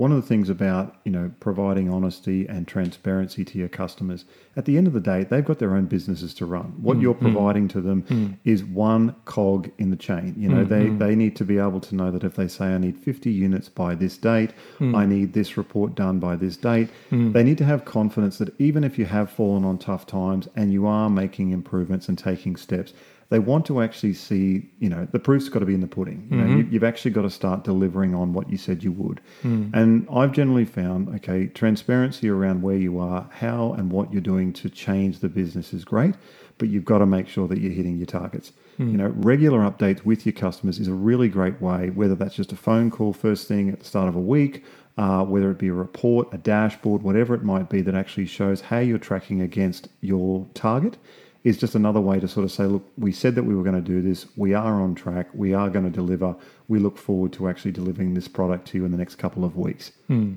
one 0.02 0.12
of 0.12 0.20
the 0.20 0.28
things 0.28 0.50
about 0.50 0.96
you 1.04 1.12
know 1.12 1.32
providing 1.40 1.88
honesty 1.88 2.48
and 2.48 2.68
transparency 2.68 3.46
to 3.46 3.60
your 3.60 3.68
customers 3.70 4.26
at 4.56 4.66
the 4.66 4.76
end 4.76 4.88
of 4.88 4.94
the 4.94 5.00
day 5.00 5.24
they've 5.26 5.46
got 5.46 5.60
their 5.60 5.76
own 5.76 5.86
businesses 5.86 6.34
to 6.34 6.44
run 6.44 6.74
what 6.82 6.98
mm, 6.98 7.04
you're 7.04 7.14
mm. 7.14 7.22
providing 7.22 7.68
mm, 7.68 7.72
to 7.72 7.82
them 7.82 8.02
mm. 8.10 8.36
is 8.44 8.64
one 8.64 9.16
cog 9.26 9.70
in 9.78 9.92
the 9.92 9.96
chain 9.96 10.34
you 10.36 10.50
know 10.50 10.66
mm, 10.66 10.70
they 10.70 10.86
mm. 10.88 10.98
they 10.98 11.14
need 11.14 11.36
to 11.36 11.46
be 11.46 11.60
able 11.60 11.80
to 11.80 11.94
know 11.94 12.10
that 12.10 12.24
if 12.24 12.34
they 12.34 12.48
say 12.48 12.66
i 12.74 12.80
need 12.80 12.98
50 12.98 13.30
units 13.30 13.70
by 13.70 13.94
this 13.94 14.18
date 14.18 14.54
i 14.80 15.06
need 15.06 15.34
this 15.34 15.56
report 15.56 15.94
done 15.94 16.18
by 16.18 16.36
this 16.36 16.58
date 16.58 16.90
they 17.12 17.44
need 17.44 17.60
to 17.60 17.66
have 17.66 17.86
confidence 17.86 18.40
that 18.40 18.60
even 18.60 18.84
if 18.84 18.98
you 18.98 19.06
have 19.06 19.30
fallen 19.30 19.64
on 19.64 19.78
tough 19.78 20.08
times 20.08 20.48
and 20.56 20.74
you 20.74 20.88
are 20.88 21.12
making 21.12 21.52
improvements 21.52 22.10
and 22.10 22.18
taking 22.18 22.56
steps 22.56 22.92
they 23.32 23.40
want 23.40 23.66
to 23.66 23.82
actually 23.82 24.14
see, 24.14 24.70
you 24.80 24.90
know, 24.90 25.08
the 25.14 25.18
proof's 25.18 25.48
got 25.48 25.60
to 25.60 25.66
be 25.66 25.74
in 25.74 25.80
the 25.80 25.88
pudding. 25.88 26.28
You 26.30 26.36
mm-hmm. 26.36 26.52
know, 26.52 26.58
you, 26.70 26.80
have 26.80 26.84
actually 26.84 27.12
got 27.12 27.22
to 27.22 27.30
start 27.30 27.64
delivering 27.64 28.14
on 28.14 28.34
what 28.34 28.50
you 28.50 28.58
said 28.58 28.84
you 28.84 28.92
would. 28.92 29.22
Mm. 29.42 29.74
And 29.74 30.06
I've 30.14 30.34
generally 30.34 30.66
found, 30.66 31.08
okay, 31.16 31.48
transparency 31.48 32.28
around 32.28 32.62
where 32.62 32.76
you 32.76 33.00
are, 33.00 33.30
how 33.32 33.72
and 33.72 33.90
what 33.90 34.12
you're 34.12 34.22
doing 34.22 34.52
to 34.54 34.70
change 34.70 35.20
the 35.20 35.30
business 35.30 35.72
is 35.72 35.86
great, 35.86 36.16
but 36.58 36.68
you've 36.68 36.84
got 36.84 36.98
to 36.98 37.06
make 37.06 37.30
sure 37.30 37.48
that 37.48 37.60
you're 37.60 37.72
hitting 37.72 37.96
your 37.96 38.06
targets. 38.06 38.52
Mm. 38.78 38.92
You 38.92 38.98
know, 38.98 39.14
regular 39.16 39.60
updates 39.60 40.04
with 40.04 40.26
your 40.26 40.34
customers 40.34 40.78
is 40.78 40.90
a 40.90 40.94
really 40.94 41.30
great 41.30 41.62
way, 41.62 41.90
whether 41.90 42.16
that's 42.16 42.36
just 42.36 42.52
a 42.52 42.58
phone 42.58 42.92
call 42.92 43.14
first 43.14 43.48
thing 43.48 43.70
at 43.70 43.80
the 43.80 43.86
start 43.86 44.10
of 44.10 44.16
a 44.18 44.20
week, 44.20 44.66
uh, 44.98 45.24
whether 45.24 45.50
it 45.52 45.58
be 45.58 45.70
a 45.70 45.74
report, 45.74 46.28
a 46.34 46.38
dashboard, 46.38 47.02
whatever 47.02 47.34
it 47.34 47.44
might 47.44 47.70
be 47.70 47.82
that 47.82 47.96
actually 47.96 48.26
shows 48.26 48.60
how 48.60 48.80
you're 48.80 48.98
tracking 48.98 49.40
against 49.40 49.88
your 50.02 50.46
target 50.54 50.98
is 51.44 51.58
just 51.58 51.74
another 51.74 52.00
way 52.00 52.20
to 52.20 52.28
sort 52.28 52.44
of 52.44 52.52
say, 52.52 52.66
look, 52.66 52.88
we 52.98 53.12
said 53.12 53.36
that 53.36 53.44
we 53.44 53.56
were 53.56 53.64
going 53.64 53.76
to 53.76 53.82
do 53.82 54.02
this. 54.02 54.28
We 54.36 54.54
are 54.54 54.82
on 54.82 54.94
track. 54.94 55.28
We 55.34 55.54
are 55.54 55.70
going 55.70 55.86
to 55.86 55.92
deliver. 55.92 56.36
We 56.68 56.80
look 56.80 56.98
forward 56.98 57.34
to 57.34 57.50
actually 57.50 57.72
delivering 57.72 58.14
this 58.14 58.28
product 58.28 58.68
to 58.70 58.78
you 58.78 58.86
in 58.86 58.92
the 58.92 58.98
next 58.98 59.16
couple 59.16 59.44
of 59.44 59.58
weeks. 59.58 59.92
Hmm. 60.08 60.36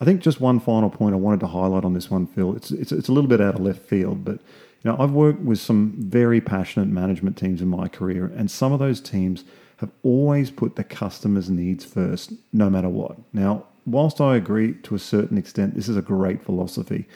I 0.00 0.04
think 0.04 0.20
just 0.20 0.40
one 0.40 0.60
final 0.60 0.90
point 0.90 1.14
I 1.14 1.18
wanted 1.18 1.40
to 1.40 1.46
highlight 1.46 1.84
on 1.84 1.94
this 1.94 2.10
one, 2.10 2.26
Phil. 2.26 2.54
It's, 2.54 2.70
it's, 2.70 2.92
it's 2.92 3.08
a 3.08 3.12
little 3.12 3.28
bit 3.28 3.40
out 3.40 3.56
of 3.56 3.60
left 3.62 3.80
field, 3.80 4.24
but 4.24 4.34
you 4.84 4.92
know, 4.92 4.96
I've 4.98 5.10
worked 5.10 5.40
with 5.40 5.58
some 5.58 5.94
very 5.98 6.40
passionate 6.40 6.88
management 6.88 7.36
teams 7.36 7.60
in 7.60 7.68
my 7.68 7.88
career, 7.88 8.26
and 8.36 8.50
some 8.50 8.72
of 8.72 8.78
those 8.78 9.00
teams 9.00 9.44
have 9.78 9.90
always 10.02 10.50
put 10.50 10.76
the 10.76 10.84
customer's 10.84 11.50
needs 11.50 11.84
first, 11.84 12.32
no 12.52 12.70
matter 12.70 12.88
what. 12.88 13.16
Now, 13.32 13.64
whilst 13.86 14.20
I 14.20 14.36
agree 14.36 14.74
to 14.74 14.94
a 14.94 14.98
certain 15.00 15.38
extent, 15.38 15.74
this 15.74 15.88
is 15.88 15.96
a 15.96 16.02
great 16.02 16.44
philosophy 16.44 17.08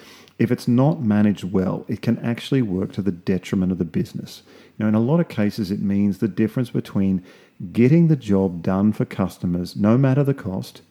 if 0.42 0.50
it's 0.50 0.66
not 0.66 1.00
managed 1.00 1.44
well, 1.44 1.85
it 1.87 2.02
can 2.02 2.18
actually 2.18 2.62
work 2.62 2.92
to 2.92 3.00
the 3.00 3.12
detriment 3.12 3.70
of 3.70 3.78
the 3.78 3.85
business. 3.85 4.42
You 4.76 4.85
know, 4.85 4.88
in 4.88 4.96
a 4.96 5.00
lot 5.00 5.20
of 5.20 5.28
cases, 5.28 5.70
it 5.70 5.81
means 5.81 6.18
the 6.18 6.26
difference 6.26 6.68
between 6.68 7.24
getting 7.72 8.09
the 8.09 8.16
job 8.16 8.61
done 8.61 8.92
for 8.92 9.05
customers, 9.05 9.76
no 9.76 9.96
matter 9.96 10.24
the 10.24 10.35
cost, 10.35 10.83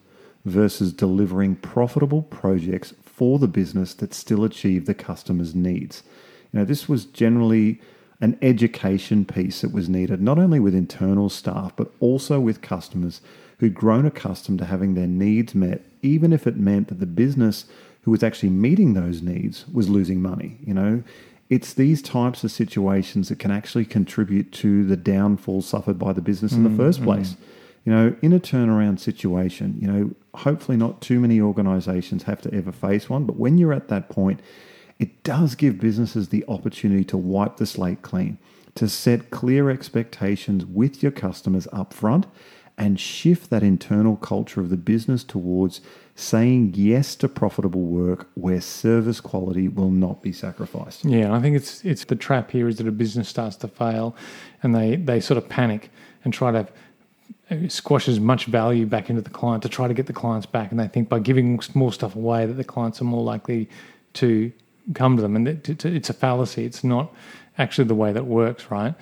versus 0.46 0.94
delivering 0.94 1.56
profitable 1.56 2.22
projects 2.22 2.94
for 3.04 3.38
the 3.38 3.46
business 3.46 3.92
that 3.92 4.14
still 4.14 4.42
achieve 4.42 4.86
the 4.86 4.94
customer's 4.94 5.54
needs. 5.54 6.02
You 6.50 6.60
know, 6.60 6.64
this 6.64 6.88
was 6.88 7.04
generally 7.04 7.78
an 8.22 8.38
education 8.40 9.26
piece 9.26 9.60
that 9.60 9.72
was 9.72 9.86
needed, 9.86 10.22
not 10.22 10.38
only 10.38 10.60
with 10.60 10.74
internal 10.74 11.28
staff, 11.28 11.76
but 11.76 11.92
also 12.00 12.40
with 12.40 12.62
customers 12.62 13.20
who'd 13.58 13.74
grown 13.74 14.06
accustomed 14.06 14.60
to 14.60 14.64
having 14.64 14.94
their 14.94 15.06
needs 15.06 15.54
met, 15.54 15.82
even 16.00 16.32
if 16.32 16.46
it 16.46 16.56
meant 16.56 16.88
that 16.88 17.00
the 17.00 17.06
business 17.06 17.66
who 18.02 18.10
was 18.10 18.22
actually 18.22 18.50
meeting 18.50 18.94
those 18.94 19.22
needs 19.22 19.64
was 19.72 19.88
losing 19.88 20.20
money. 20.20 20.58
You 20.64 20.74
know, 20.74 21.02
it's 21.48 21.74
these 21.74 22.02
types 22.02 22.44
of 22.44 22.50
situations 22.50 23.28
that 23.28 23.38
can 23.38 23.50
actually 23.50 23.84
contribute 23.84 24.52
to 24.52 24.84
the 24.84 24.96
downfall 24.96 25.62
suffered 25.62 25.98
by 25.98 26.12
the 26.12 26.22
business 26.22 26.52
in 26.52 26.64
the 26.64 26.70
mm, 26.70 26.76
first 26.76 27.00
mm. 27.00 27.04
place. 27.04 27.36
You 27.84 27.92
know, 27.92 28.16
in 28.22 28.32
a 28.32 28.40
turnaround 28.40 29.00
situation, 29.00 29.76
you 29.80 29.88
know, 29.88 30.10
hopefully 30.34 30.76
not 30.76 31.00
too 31.00 31.20
many 31.20 31.40
organizations 31.40 32.22
have 32.24 32.40
to 32.42 32.54
ever 32.54 32.72
face 32.72 33.10
one, 33.10 33.24
but 33.24 33.36
when 33.36 33.58
you're 33.58 33.72
at 33.72 33.88
that 33.88 34.08
point, 34.08 34.40
it 34.98 35.22
does 35.24 35.54
give 35.56 35.80
businesses 35.80 36.28
the 36.28 36.44
opportunity 36.46 37.04
to 37.04 37.16
wipe 37.16 37.56
the 37.56 37.66
slate 37.66 38.02
clean, 38.02 38.38
to 38.76 38.88
set 38.88 39.30
clear 39.30 39.68
expectations 39.68 40.64
with 40.64 41.02
your 41.02 41.12
customers 41.12 41.66
up 41.72 41.92
front 41.92 42.26
and 42.78 42.98
shift 42.98 43.50
that 43.50 43.62
internal 43.62 44.16
culture 44.16 44.60
of 44.60 44.70
the 44.70 44.76
business 44.76 45.24
towards 45.24 45.80
saying 46.14 46.72
yes 46.74 47.14
to 47.16 47.28
profitable 47.28 47.82
work 47.82 48.28
where 48.34 48.60
service 48.60 49.20
quality 49.20 49.68
will 49.68 49.90
not 49.90 50.22
be 50.22 50.32
sacrificed. 50.32 51.04
Yeah, 51.04 51.34
I 51.34 51.40
think 51.40 51.56
it's 51.56 51.84
it's 51.84 52.04
the 52.04 52.16
trap 52.16 52.50
here 52.50 52.68
is 52.68 52.76
that 52.78 52.88
a 52.88 52.92
business 52.92 53.28
starts 53.28 53.56
to 53.56 53.68
fail, 53.68 54.14
and 54.62 54.74
they 54.74 54.96
they 54.96 55.20
sort 55.20 55.38
of 55.38 55.48
panic 55.48 55.90
and 56.24 56.32
try 56.32 56.52
to 56.52 56.68
uh, 57.50 57.68
squash 57.68 58.08
as 58.08 58.20
much 58.20 58.46
value 58.46 58.86
back 58.86 59.10
into 59.10 59.22
the 59.22 59.30
client 59.30 59.62
to 59.62 59.68
try 59.68 59.88
to 59.88 59.94
get 59.94 60.06
the 60.06 60.12
clients 60.12 60.46
back, 60.46 60.70
and 60.70 60.78
they 60.78 60.88
think 60.88 61.08
by 61.08 61.18
giving 61.18 61.60
more 61.74 61.92
stuff 61.92 62.14
away 62.14 62.46
that 62.46 62.54
the 62.54 62.64
clients 62.64 63.00
are 63.00 63.04
more 63.04 63.24
likely 63.24 63.68
to 64.14 64.52
come 64.94 65.16
to 65.16 65.22
them, 65.22 65.36
and 65.36 65.48
it's 65.48 66.10
a 66.10 66.14
fallacy. 66.14 66.64
It's 66.64 66.84
not 66.84 67.14
actually 67.58 67.84
the 67.84 67.94
way 67.94 68.12
that 68.12 68.26
works, 68.26 68.70
right? 68.70 68.94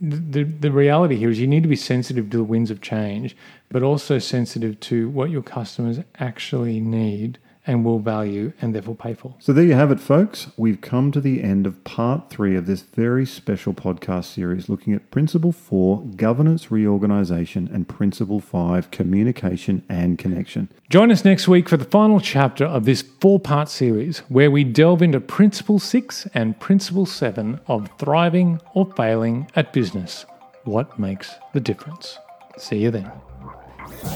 The, 0.00 0.44
the 0.44 0.72
reality 0.72 1.16
here 1.16 1.28
is 1.28 1.40
you 1.40 1.46
need 1.46 1.62
to 1.62 1.68
be 1.68 1.76
sensitive 1.76 2.30
to 2.30 2.38
the 2.38 2.44
winds 2.44 2.70
of 2.70 2.80
change, 2.80 3.36
but 3.68 3.82
also 3.82 4.18
sensitive 4.18 4.80
to 4.80 5.10
what 5.10 5.30
your 5.30 5.42
customers 5.42 5.98
actually 6.18 6.80
need 6.80 7.38
and 7.70 7.84
will 7.84 8.00
value 8.00 8.52
and 8.60 8.74
therefore 8.74 8.96
pay 8.96 9.14
for. 9.14 9.36
So 9.38 9.52
there 9.52 9.64
you 9.64 9.74
have 9.74 9.92
it, 9.92 10.00
folks. 10.00 10.48
We've 10.56 10.80
come 10.80 11.12
to 11.12 11.20
the 11.20 11.40
end 11.40 11.68
of 11.68 11.84
part 11.84 12.28
three 12.28 12.56
of 12.56 12.66
this 12.66 12.82
very 12.82 13.24
special 13.24 13.72
podcast 13.72 14.24
series 14.24 14.68
looking 14.68 14.92
at 14.92 15.12
Principle 15.12 15.52
4 15.52 16.02
Governance 16.16 16.72
Reorganization 16.72 17.70
and 17.72 17.86
Principle 17.86 18.40
5 18.40 18.90
Communication 18.90 19.84
and 19.88 20.18
Connection. 20.18 20.68
Join 20.88 21.12
us 21.12 21.24
next 21.24 21.46
week 21.46 21.68
for 21.68 21.76
the 21.76 21.84
final 21.84 22.18
chapter 22.18 22.64
of 22.64 22.86
this 22.86 23.02
four 23.02 23.38
part 23.38 23.68
series 23.68 24.18
where 24.28 24.50
we 24.50 24.64
delve 24.64 25.00
into 25.00 25.20
Principle 25.20 25.78
6 25.78 26.26
and 26.34 26.58
Principle 26.58 27.06
7 27.06 27.60
of 27.68 27.88
thriving 28.00 28.60
or 28.74 28.92
failing 28.96 29.48
at 29.54 29.72
business. 29.72 30.26
What 30.64 30.98
makes 30.98 31.36
the 31.52 31.60
difference? 31.60 32.18
See 32.58 32.78
you 32.78 32.90
then. 32.90 33.29